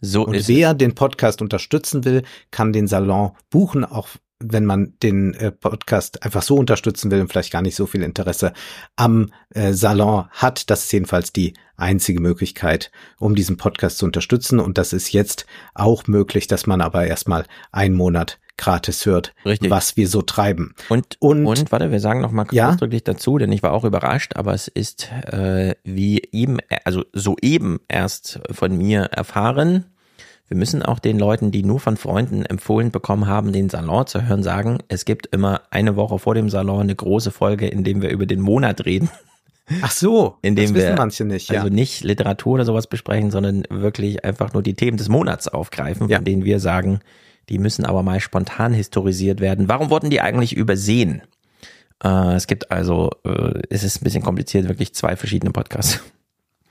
So 0.05 0.25
und 0.25 0.49
wer 0.49 0.73
den 0.73 0.95
Podcast 0.95 1.41
unterstützen 1.41 2.03
will, 2.03 2.23
kann 2.51 2.73
den 2.73 2.87
Salon 2.87 3.31
buchen, 3.49 3.85
auch 3.85 4.09
wenn 4.37 4.65
man 4.65 4.95
den 5.01 5.33
äh, 5.35 5.53
Podcast 5.53 6.23
einfach 6.23 6.41
so 6.41 6.57
unterstützen 6.57 7.09
will 7.09 7.21
und 7.21 7.29
vielleicht 7.29 7.53
gar 7.53 7.61
nicht 7.61 7.77
so 7.77 7.85
viel 7.85 8.03
Interesse 8.03 8.51
am 8.97 9.31
äh, 9.51 9.71
Salon 9.71 10.25
hat. 10.31 10.69
Das 10.69 10.83
ist 10.83 10.91
jedenfalls 10.91 11.31
die 11.31 11.53
einzige 11.77 12.19
Möglichkeit, 12.19 12.91
um 13.17 13.33
diesen 13.33 13.55
Podcast 13.55 13.97
zu 13.97 14.05
unterstützen. 14.05 14.59
Und 14.59 14.77
das 14.77 14.91
ist 14.91 15.13
jetzt 15.13 15.45
auch 15.73 16.05
möglich, 16.07 16.47
dass 16.47 16.67
man 16.67 16.81
aber 16.81 17.07
erstmal 17.07 17.45
einen 17.71 17.95
Monat 17.95 18.39
gratis 18.57 19.05
hört, 19.05 19.33
Richtig. 19.45 19.71
was 19.71 19.97
wir 19.97 20.07
so 20.07 20.21
treiben. 20.21 20.75
Und, 20.89 21.17
und, 21.19 21.47
und 21.47 21.71
warte, 21.71 21.91
wir 21.91 21.99
sagen 21.99 22.21
noch 22.21 22.31
mal 22.31 22.45
ja? 22.51 22.69
ausdrücklich 22.69 23.03
dazu, 23.03 23.37
denn 23.37 23.51
ich 23.51 23.63
war 23.63 23.71
auch 23.71 23.83
überrascht, 23.83 24.35
aber 24.35 24.53
es 24.53 24.67
ist 24.67 25.11
äh, 25.11 25.75
wie 25.83 26.21
eben, 26.31 26.59
also 26.83 27.03
soeben 27.13 27.79
erst 27.87 28.41
von 28.51 28.77
mir 28.77 29.05
erfahren, 29.05 29.85
wir 30.47 30.57
müssen 30.57 30.83
auch 30.83 30.99
den 30.99 31.17
Leuten, 31.17 31.51
die 31.51 31.63
nur 31.63 31.79
von 31.79 31.97
Freunden 31.97 32.45
empfohlen 32.45 32.91
bekommen 32.91 33.27
haben, 33.27 33.53
den 33.53 33.69
Salon 33.69 34.05
zu 34.07 34.27
hören, 34.27 34.43
sagen, 34.43 34.79
es 34.87 35.05
gibt 35.05 35.27
immer 35.27 35.61
eine 35.71 35.95
Woche 35.95 36.19
vor 36.19 36.35
dem 36.35 36.49
Salon 36.49 36.81
eine 36.81 36.95
große 36.95 37.31
Folge, 37.31 37.67
in 37.67 37.83
dem 37.83 38.01
wir 38.01 38.09
über 38.09 38.25
den 38.25 38.41
Monat 38.41 38.85
reden. 38.85 39.09
Ach 39.81 39.91
so, 39.91 40.37
in 40.41 40.55
dem 40.55 40.73
das 40.73 40.83
wir 40.83 40.95
manche 40.95 41.23
nicht, 41.25 41.49
ja. 41.49 41.61
also 41.61 41.73
nicht 41.73 42.03
Literatur 42.03 42.55
oder 42.55 42.65
sowas 42.65 42.87
besprechen, 42.87 43.31
sondern 43.31 43.63
wirklich 43.69 44.25
einfach 44.25 44.53
nur 44.53 44.61
die 44.61 44.75
Themen 44.75 44.97
des 44.97 45.09
Monats 45.09 45.47
aufgreifen, 45.47 46.09
ja. 46.09 46.17
von 46.17 46.25
denen 46.25 46.43
wir 46.43 46.59
sagen, 46.59 46.99
die 47.49 47.57
müssen 47.57 47.85
aber 47.85 48.03
mal 48.03 48.19
spontan 48.19 48.73
historisiert 48.73 49.39
werden. 49.39 49.69
Warum 49.69 49.89
wurden 49.89 50.09
die 50.09 50.21
eigentlich 50.21 50.55
übersehen? 50.55 51.21
Äh, 52.03 52.35
es 52.35 52.47
gibt 52.47 52.71
also, 52.71 53.11
äh, 53.25 53.61
es 53.69 53.83
ist 53.83 54.01
ein 54.01 54.03
bisschen 54.03 54.23
kompliziert, 54.23 54.67
wirklich 54.67 54.93
zwei 54.93 55.15
verschiedene 55.15 55.51
Podcasts. 55.51 56.03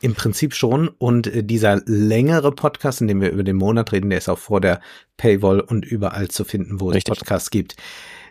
Im 0.02 0.14
Prinzip 0.14 0.54
schon. 0.54 0.88
Und 0.88 1.26
äh, 1.28 1.42
dieser 1.42 1.80
längere 1.86 2.52
Podcast, 2.52 3.00
in 3.00 3.08
dem 3.08 3.20
wir 3.20 3.30
über 3.30 3.44
den 3.44 3.56
Monat 3.56 3.92
reden, 3.92 4.10
der 4.10 4.18
ist 4.18 4.28
auch 4.28 4.38
vor 4.38 4.60
der 4.60 4.80
Paywall 5.16 5.60
und 5.60 5.84
überall 5.84 6.28
zu 6.28 6.44
finden, 6.44 6.80
wo 6.80 6.88
Richtig. 6.88 7.12
es 7.12 7.18
Podcasts 7.18 7.50
gibt. 7.50 7.76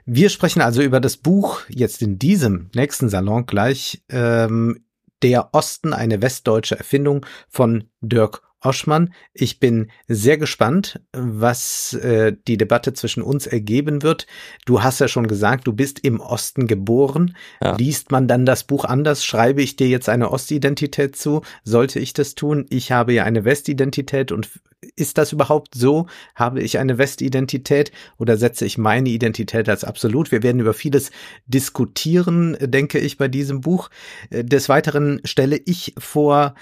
Wir 0.06 0.30
sprechen 0.30 0.62
also 0.62 0.82
über 0.82 1.00
das 1.00 1.18
Buch 1.18 1.62
jetzt 1.70 2.02
in 2.02 2.20
diesem 2.20 2.70
nächsten 2.76 3.10
Salon 3.10 3.46
gleich. 3.46 4.04
Ähm, 4.10 4.84
der 5.22 5.54
Osten, 5.54 5.94
eine 5.94 6.22
westdeutsche 6.22 6.78
Erfindung 6.78 7.26
von 7.48 7.86
Dirk 8.02 8.42
Oschmann. 8.62 9.14
Ich 9.34 9.60
bin 9.60 9.92
sehr 10.08 10.38
gespannt, 10.38 11.02
was 11.12 11.94
äh, 11.94 12.36
die 12.48 12.58
Debatte 12.58 12.94
zwischen 12.94 13.24
uns 13.24 13.48
ergeben 13.48 14.04
wird. 14.04 14.28
Du 14.66 14.84
hast 14.84 15.00
ja 15.00 15.08
schon 15.08 15.28
gesagt, 15.28 15.68
du 15.68 15.74
bist 15.74 16.00
im 16.00 16.20
Osten 16.20 16.68
geboren. 16.68 17.36
Ja. 17.62 17.76
Liest 17.76 18.12
man 18.12 18.28
dann 18.28 18.46
das 18.46 18.64
Buch 18.64 18.86
anders? 18.86 19.26
Schreibe 19.26 19.62
ich 19.62 19.76
dir 19.76 19.88
jetzt 19.88 20.10
eine 20.10 20.32
Ostidentität 20.32 21.16
zu? 21.16 21.42
Sollte 21.64 22.00
ich 22.00 22.14
das 22.14 22.36
tun? 22.36 22.66
Ich 22.70 22.92
habe 22.92 23.14
ja 23.14 23.24
eine 23.24 23.46
Westidentität 23.46 24.32
und 24.32 24.50
ist 24.96 25.18
das 25.18 25.32
überhaupt 25.32 25.76
so? 25.76 26.08
Habe 26.36 26.62
ich 26.62 26.80
eine 26.80 26.98
Westidentität 26.98 27.92
oder 28.18 28.38
setze 28.38 28.66
ich 28.66 28.78
meine 28.78 29.10
Identität 29.10 29.70
als 29.70 29.84
absolut? 29.84 30.32
Wir 30.32 30.44
werden 30.44 30.60
über 30.60 30.74
vieles 30.74 31.12
diskutieren, 31.46 32.58
denke 32.60 33.00
ich, 33.00 33.18
bei 33.18 33.28
diesem 33.28 33.62
Buch. 33.62 33.90
Äh, 34.30 34.44
des 34.44 34.70
Weiteren 34.70 35.22
stelle 35.24 35.58
ich 35.58 35.94
vor 35.98 36.56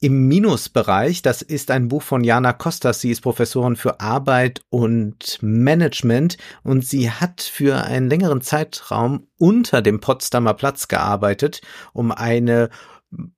im 0.00 0.28
Minusbereich, 0.28 1.22
das 1.22 1.40
ist 1.40 1.70
ein 1.70 1.88
Buch 1.88 2.02
von 2.02 2.22
Jana 2.22 2.52
Kostas. 2.52 3.00
Sie 3.00 3.10
ist 3.10 3.22
Professorin 3.22 3.76
für 3.76 4.00
Arbeit 4.00 4.62
und 4.68 5.38
Management 5.40 6.36
und 6.62 6.84
sie 6.84 7.10
hat 7.10 7.40
für 7.40 7.82
einen 7.84 8.10
längeren 8.10 8.42
Zeitraum 8.42 9.26
unter 9.38 9.80
dem 9.80 10.00
Potsdamer 10.00 10.54
Platz 10.54 10.88
gearbeitet, 10.88 11.62
um 11.94 12.12
eine 12.12 12.68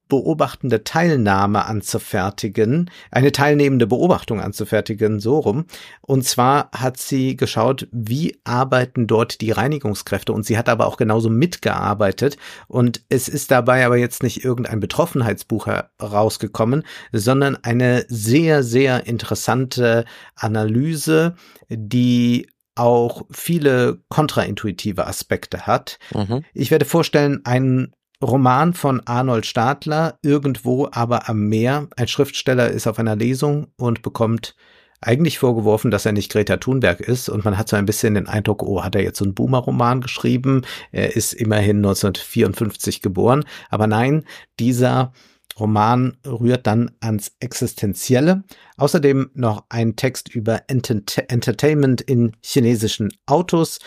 beobachtende 0.08 0.84
Teilnahme 0.84 1.66
anzufertigen, 1.66 2.90
eine 3.10 3.30
teilnehmende 3.30 3.86
Beobachtung 3.86 4.40
anzufertigen, 4.40 5.20
so 5.20 5.38
rum. 5.38 5.66
Und 6.00 6.24
zwar 6.24 6.70
hat 6.72 6.96
sie 6.96 7.36
geschaut, 7.36 7.86
wie 7.92 8.40
arbeiten 8.44 9.06
dort 9.06 9.42
die 9.42 9.50
Reinigungskräfte 9.50 10.32
und 10.32 10.46
sie 10.46 10.56
hat 10.56 10.70
aber 10.70 10.86
auch 10.86 10.96
genauso 10.96 11.28
mitgearbeitet 11.28 12.38
und 12.66 13.02
es 13.10 13.28
ist 13.28 13.50
dabei 13.50 13.84
aber 13.84 13.98
jetzt 13.98 14.22
nicht 14.22 14.44
irgendein 14.44 14.80
Betroffenheitsbuch 14.80 15.66
herausgekommen, 15.66 16.84
sondern 17.12 17.56
eine 17.62 18.06
sehr, 18.08 18.62
sehr 18.62 19.06
interessante 19.06 20.06
Analyse, 20.34 21.34
die 21.68 22.48
auch 22.74 23.26
viele 23.30 23.98
kontraintuitive 24.08 25.06
Aspekte 25.06 25.66
hat. 25.66 25.98
Mhm. 26.14 26.44
Ich 26.54 26.70
werde 26.70 26.84
vorstellen, 26.84 27.44
einen 27.44 27.92
Roman 28.22 28.74
von 28.74 29.00
Arnold 29.06 29.46
Stadler, 29.46 30.18
irgendwo 30.22 30.88
aber 30.90 31.28
am 31.28 31.48
Meer. 31.48 31.88
Ein 31.96 32.08
Schriftsteller 32.08 32.68
ist 32.70 32.86
auf 32.86 32.98
einer 32.98 33.16
Lesung 33.16 33.68
und 33.76 34.02
bekommt 34.02 34.56
eigentlich 35.00 35.38
vorgeworfen, 35.38 35.92
dass 35.92 36.06
er 36.06 36.12
nicht 36.12 36.32
Greta 36.32 36.56
Thunberg 36.56 37.00
ist 37.00 37.28
und 37.28 37.44
man 37.44 37.56
hat 37.56 37.68
so 37.68 37.76
ein 37.76 37.86
bisschen 37.86 38.14
den 38.14 38.26
Eindruck, 38.26 38.64
oh, 38.64 38.82
hat 38.82 38.96
er 38.96 39.02
jetzt 39.02 39.18
so 39.18 39.24
einen 39.24 39.34
Boomer-Roman 39.34 40.00
geschrieben? 40.00 40.62
Er 40.90 41.14
ist 41.14 41.32
immerhin 41.32 41.76
1954 41.76 43.00
geboren. 43.00 43.44
Aber 43.70 43.86
nein, 43.86 44.24
dieser 44.58 45.12
Roman 45.58 46.16
rührt 46.26 46.66
dann 46.66 46.90
ans 47.00 47.32
Existenzielle. 47.38 48.42
Außerdem 48.76 49.30
noch 49.34 49.64
ein 49.68 49.94
Text 49.94 50.34
über 50.34 50.62
Ent 50.66 50.90
Entertainment 51.30 52.00
in 52.00 52.36
chinesischen 52.42 53.12
Autos, 53.26 53.78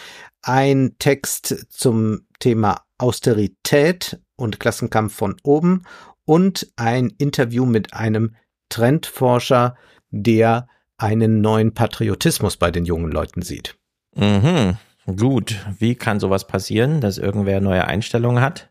ein 0.42 0.96
Text 1.00 1.66
zum 1.70 2.22
Thema 2.42 2.82
Austerität 2.98 4.20
und 4.36 4.60
Klassenkampf 4.60 5.16
von 5.16 5.38
oben 5.44 5.84
und 6.26 6.68
ein 6.76 7.14
Interview 7.18 7.66
mit 7.66 7.94
einem 7.94 8.36
Trendforscher, 8.68 9.76
der 10.10 10.68
einen 10.98 11.42
neuen 11.42 11.74
Patriotismus 11.74 12.58
bei 12.58 12.70
den 12.72 12.86
jungen 12.86 13.12
Leuten 13.12 13.42
sieht. 13.42 13.78
Mhm. 14.16 14.78
Gut, 15.18 15.56
wie 15.80 15.96
kann 15.96 16.20
sowas 16.20 16.46
passieren, 16.46 17.02
dass 17.02 17.18
irgendwer 17.18 17.62
neue 17.62 17.86
Einstellungen 17.86 18.44
hat? 18.44 18.70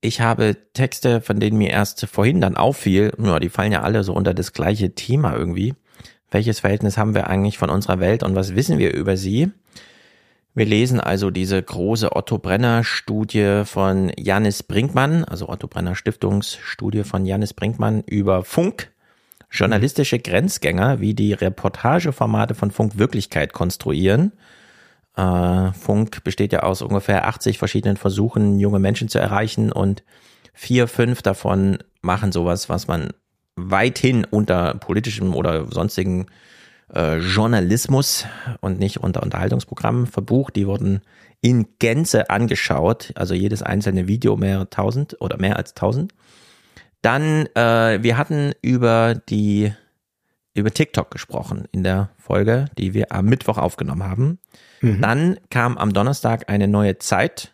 Ich 0.00 0.20
habe 0.20 0.56
Texte, 0.72 1.20
von 1.20 1.40
denen 1.40 1.56
mir 1.56 1.70
erst 1.70 2.06
vorhin 2.06 2.40
dann 2.40 2.56
auffiel, 2.56 3.12
ja, 3.18 3.38
die 3.38 3.48
fallen 3.48 3.72
ja 3.72 3.82
alle 3.82 4.04
so 4.04 4.12
unter 4.12 4.34
das 4.34 4.52
gleiche 4.52 4.94
Thema 4.94 5.34
irgendwie. 5.34 5.74
Welches 6.30 6.60
Verhältnis 6.60 6.98
haben 6.98 7.14
wir 7.14 7.28
eigentlich 7.28 7.56
von 7.56 7.70
unserer 7.70 8.00
Welt 8.00 8.22
und 8.22 8.34
was 8.34 8.54
wissen 8.54 8.78
wir 8.78 8.92
über 8.92 9.16
sie? 9.16 9.50
Wir 10.56 10.66
lesen 10.66 11.00
also 11.00 11.30
diese 11.30 11.60
große 11.60 12.14
Otto 12.14 12.38
Brenner 12.38 12.84
Studie 12.84 13.62
von 13.64 14.12
Janis 14.16 14.62
Brinkmann, 14.62 15.24
also 15.24 15.48
Otto 15.48 15.66
Brenner 15.66 15.96
Stiftungsstudie 15.96 17.02
von 17.02 17.26
Janis 17.26 17.54
Brinkmann 17.54 18.04
über 18.06 18.44
Funk, 18.44 18.92
journalistische 19.50 20.20
Grenzgänger, 20.20 21.00
wie 21.00 21.14
die 21.14 21.32
Reportageformate 21.32 22.54
von 22.54 22.70
Funk 22.70 22.98
Wirklichkeit 22.98 23.52
konstruieren. 23.52 24.30
Äh, 25.16 25.72
Funk 25.72 26.22
besteht 26.22 26.52
ja 26.52 26.62
aus 26.62 26.82
ungefähr 26.82 27.26
80 27.26 27.58
verschiedenen 27.58 27.96
Versuchen, 27.96 28.60
junge 28.60 28.78
Menschen 28.78 29.08
zu 29.08 29.18
erreichen 29.18 29.72
und 29.72 30.04
vier, 30.52 30.86
fünf 30.86 31.20
davon 31.20 31.78
machen 32.00 32.30
sowas, 32.30 32.68
was 32.68 32.86
man 32.86 33.08
weithin 33.56 34.24
unter 34.24 34.74
politischem 34.74 35.34
oder 35.34 35.66
sonstigen 35.72 36.26
äh, 36.92 37.18
Journalismus 37.18 38.26
und 38.60 38.78
nicht 38.78 38.98
unter 38.98 39.22
Unterhaltungsprogrammen 39.22 40.06
verbucht. 40.06 40.56
Die 40.56 40.66
wurden 40.66 41.02
in 41.40 41.66
Gänze 41.78 42.30
angeschaut, 42.30 43.12
also 43.16 43.34
jedes 43.34 43.62
einzelne 43.62 44.08
Video 44.08 44.36
mehr 44.36 44.68
tausend 44.70 45.16
oder 45.20 45.38
mehr 45.38 45.56
als 45.56 45.74
tausend. 45.74 46.12
Dann, 47.02 47.46
äh, 47.54 48.02
wir 48.02 48.16
hatten 48.16 48.52
über 48.62 49.14
die 49.14 49.72
über 50.54 50.70
TikTok 50.70 51.10
gesprochen 51.10 51.64
in 51.72 51.82
der 51.82 52.10
Folge, 52.16 52.66
die 52.78 52.94
wir 52.94 53.12
am 53.12 53.26
Mittwoch 53.26 53.58
aufgenommen 53.58 54.04
haben. 54.04 54.38
Mhm. 54.80 55.00
Dann 55.00 55.40
kam 55.50 55.76
am 55.76 55.92
Donnerstag 55.92 56.48
eine 56.48 56.68
neue 56.68 56.98
Zeit. 56.98 57.52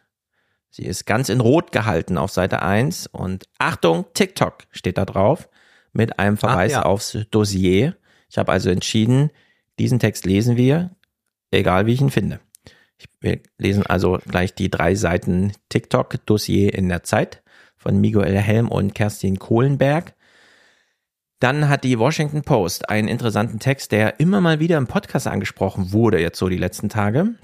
Sie 0.69 0.85
ist 0.85 1.07
ganz 1.07 1.31
in 1.31 1.41
Rot 1.41 1.73
gehalten 1.73 2.19
auf 2.19 2.31
Seite 2.31 2.63
1 2.63 3.07
und 3.09 3.45
Achtung, 3.59 4.05
TikTok 4.15 4.59
steht 4.71 4.99
da 4.99 5.05
drauf 5.05 5.49
mit 5.93 6.19
einem 6.19 6.37
Verweis 6.37 6.75
Ach, 6.75 6.85
ja. 6.85 6.87
aufs 6.87 7.19
Dossier. 7.31 7.97
Ich 8.31 8.39
habe 8.39 8.53
also 8.53 8.71
entschieden, 8.71 9.31
diesen 9.79 9.99
Text 9.99 10.25
lesen 10.25 10.57
wir, 10.57 10.97
egal 11.51 11.87
wie 11.87 11.95
ich 11.95 12.01
ihn 12.01 12.11
finde. 12.11 12.41
wir 13.21 13.41
lesen 13.59 13.85
also 13.85 14.19
gleich 14.27 14.55
die 14.55 14.71
drei 14.71 14.95
Seiten 14.95 15.53
TikTok-Dossier 15.69 16.73
in 16.75 16.89
der 16.89 17.03
Zeit 17.03 17.43
von 17.77 18.01
Miguel 18.01 18.37
Helm 18.37 18.69
und 18.69 18.95
Kerstin 18.95 19.39
Kohlenberg. 19.39 20.15
Dann 21.41 21.69
hat 21.71 21.85
die 21.85 21.99
Washington 21.99 22.43
Post 22.43 22.91
einen 22.91 23.09
interessanten 23.09 23.59
Text, 23.59 23.93
der 23.93 24.21
immer 24.21 24.43
mal 24.43 24.61
wieder 24.61 24.77
im 24.77 24.87
Podcast 24.87 25.27
angesprochen 25.27 25.93
wurde, 25.93 26.21
jetzt 26.21 26.39
so 26.39 26.49
die 26.51 26.59
letzten 26.59 26.91
Tage, 26.91 27.35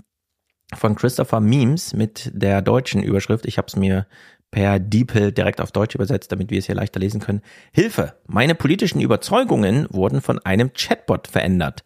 von 0.74 0.94
Christopher 0.94 1.40
Memes 1.40 1.94
mit 1.94 2.30
der 2.34 2.60
deutschen 2.60 3.02
Überschrift. 3.02 3.46
Ich 3.46 3.56
habe 3.56 3.68
es 3.68 3.76
mir 3.76 4.06
per 4.50 4.78
DeepL 4.78 5.32
direkt 5.32 5.60
auf 5.60 5.72
Deutsch 5.72 5.94
übersetzt, 5.94 6.32
damit 6.32 6.50
wir 6.50 6.58
es 6.58 6.66
hier 6.66 6.74
leichter 6.74 7.00
lesen 7.00 7.20
können. 7.20 7.42
Hilfe! 7.72 8.14
Meine 8.26 8.54
politischen 8.54 9.00
Überzeugungen 9.00 9.86
wurden 9.90 10.20
von 10.20 10.38
einem 10.40 10.72
Chatbot 10.72 11.28
verändert. 11.28 11.84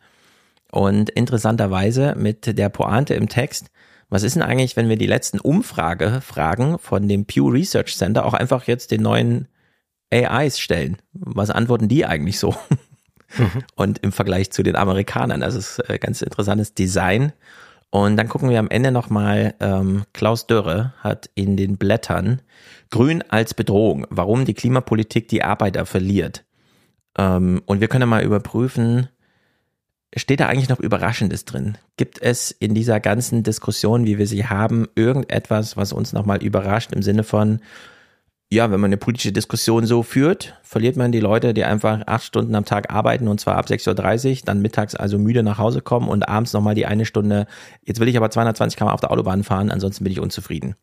Und 0.70 1.10
interessanterweise 1.10 2.14
mit 2.16 2.58
der 2.58 2.68
Pointe 2.68 3.14
im 3.14 3.28
Text, 3.28 3.70
was 4.08 4.22
ist 4.24 4.34
denn 4.34 4.42
eigentlich, 4.42 4.76
wenn 4.76 4.88
wir 4.88 4.96
die 4.96 5.06
letzten 5.06 5.40
Umfrage-Fragen 5.40 6.78
von 6.78 7.08
dem 7.08 7.26
Pew 7.26 7.48
Research 7.48 7.96
Center 7.96 8.24
auch 8.24 8.34
einfach 8.34 8.64
jetzt 8.64 8.90
den 8.90 9.02
neuen 9.02 9.48
AIs 10.12 10.58
stellen? 10.58 10.98
Was 11.12 11.50
antworten 11.50 11.88
die 11.88 12.04
eigentlich 12.06 12.38
so? 12.38 12.54
Mhm. 13.38 13.62
Und 13.76 13.98
im 13.98 14.10
Vergleich 14.10 14.50
zu 14.50 14.64
den 14.64 14.74
Amerikanern, 14.74 15.38
das 15.38 15.54
ist 15.54 15.78
äh, 15.88 16.00
ganz 16.00 16.20
interessantes 16.20 16.74
Design. 16.74 17.32
Und 17.90 18.16
dann 18.16 18.28
gucken 18.28 18.48
wir 18.48 18.58
am 18.60 18.70
Ende 18.70 18.92
nochmal, 18.92 19.54
ähm, 19.60 20.04
Klaus 20.12 20.46
Dörre 20.46 20.94
hat 21.00 21.28
in 21.34 21.56
den 21.56 21.76
Blättern 21.76 22.40
Grün 22.90 23.22
als 23.28 23.54
Bedrohung, 23.54 24.06
warum 24.10 24.44
die 24.44 24.54
Klimapolitik 24.54 25.28
die 25.28 25.42
Arbeiter 25.42 25.86
verliert. 25.86 26.44
Ähm, 27.18 27.62
und 27.66 27.80
wir 27.80 27.88
können 27.88 28.08
mal 28.08 28.22
überprüfen, 28.22 29.08
steht 30.16 30.40
da 30.40 30.46
eigentlich 30.46 30.68
noch 30.68 30.80
Überraschendes 30.80 31.44
drin? 31.44 31.78
Gibt 31.96 32.20
es 32.20 32.50
in 32.50 32.74
dieser 32.74 33.00
ganzen 33.00 33.42
Diskussion, 33.42 34.06
wie 34.06 34.18
wir 34.18 34.26
sie 34.26 34.46
haben, 34.46 34.88
irgendetwas, 34.94 35.76
was 35.76 35.92
uns 35.92 36.12
nochmal 36.12 36.42
überrascht 36.42 36.92
im 36.92 37.02
Sinne 37.02 37.24
von, 37.24 37.60
ja, 38.52 38.70
wenn 38.72 38.80
man 38.80 38.88
eine 38.88 38.96
politische 38.96 39.30
Diskussion 39.30 39.86
so 39.86 40.02
führt, 40.02 40.58
verliert 40.64 40.96
man 40.96 41.12
die 41.12 41.20
Leute, 41.20 41.54
die 41.54 41.62
einfach 41.64 42.02
acht 42.06 42.24
Stunden 42.24 42.56
am 42.56 42.64
Tag 42.64 42.92
arbeiten 42.92 43.28
und 43.28 43.40
zwar 43.40 43.56
ab 43.56 43.66
6.30 43.66 44.30
Uhr, 44.30 44.36
dann 44.44 44.60
mittags 44.60 44.96
also 44.96 45.18
müde 45.18 45.44
nach 45.44 45.58
Hause 45.58 45.80
kommen 45.80 46.08
und 46.08 46.28
abends 46.28 46.52
nochmal 46.52 46.74
die 46.74 46.86
eine 46.86 47.04
Stunde, 47.04 47.46
jetzt 47.84 48.00
will 48.00 48.08
ich 48.08 48.16
aber 48.16 48.28
220 48.28 48.76
km 48.76 48.88
auf 48.88 49.00
der 49.00 49.12
Autobahn 49.12 49.44
fahren, 49.44 49.70
ansonsten 49.70 50.02
bin 50.02 50.12
ich 50.12 50.18
unzufrieden. 50.18 50.74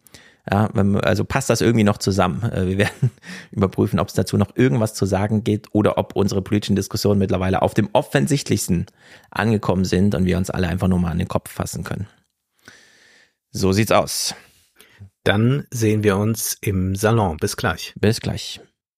Ja, 0.49 0.69
also 1.01 1.25
passt 1.25 1.49
das 1.49 1.59
irgendwie 1.59 1.83
noch 1.83 1.97
zusammen. 1.97 2.41
Äh, 2.49 2.67
wir 2.67 2.77
werden 2.77 3.11
überprüfen, 3.51 3.99
ob 3.99 4.07
es 4.07 4.13
dazu 4.13 4.37
noch 4.37 4.55
irgendwas 4.55 4.93
zu 4.93 5.05
sagen 5.05 5.43
geht 5.43 5.67
oder 5.73 5.97
ob 5.97 6.15
unsere 6.15 6.41
politischen 6.41 6.77
Diskussionen 6.77 7.19
mittlerweile 7.19 7.61
auf 7.61 7.73
dem 7.73 7.89
offensichtlichsten 7.91 8.85
angekommen 9.29 9.83
sind 9.83 10.15
und 10.15 10.23
wir 10.23 10.37
uns 10.37 10.49
alle 10.49 10.69
einfach 10.69 10.87
nur 10.87 10.99
mal 10.99 11.11
an 11.11 11.19
den 11.19 11.27
Kopf 11.27 11.51
fassen 11.51 11.83
können. 11.83 12.07
So 13.51 13.73
sieht's 13.73 13.91
aus. 13.91 14.35
Dann 15.27 15.67
sehen 15.71 16.05
wir 16.05 16.15
uns 16.15 16.57
im 16.61 16.95
Salon. 16.95 17.35
Bis 17.35 17.57
gleich. 17.57 17.93
Bis 17.99 18.21
gleich. 18.21 18.61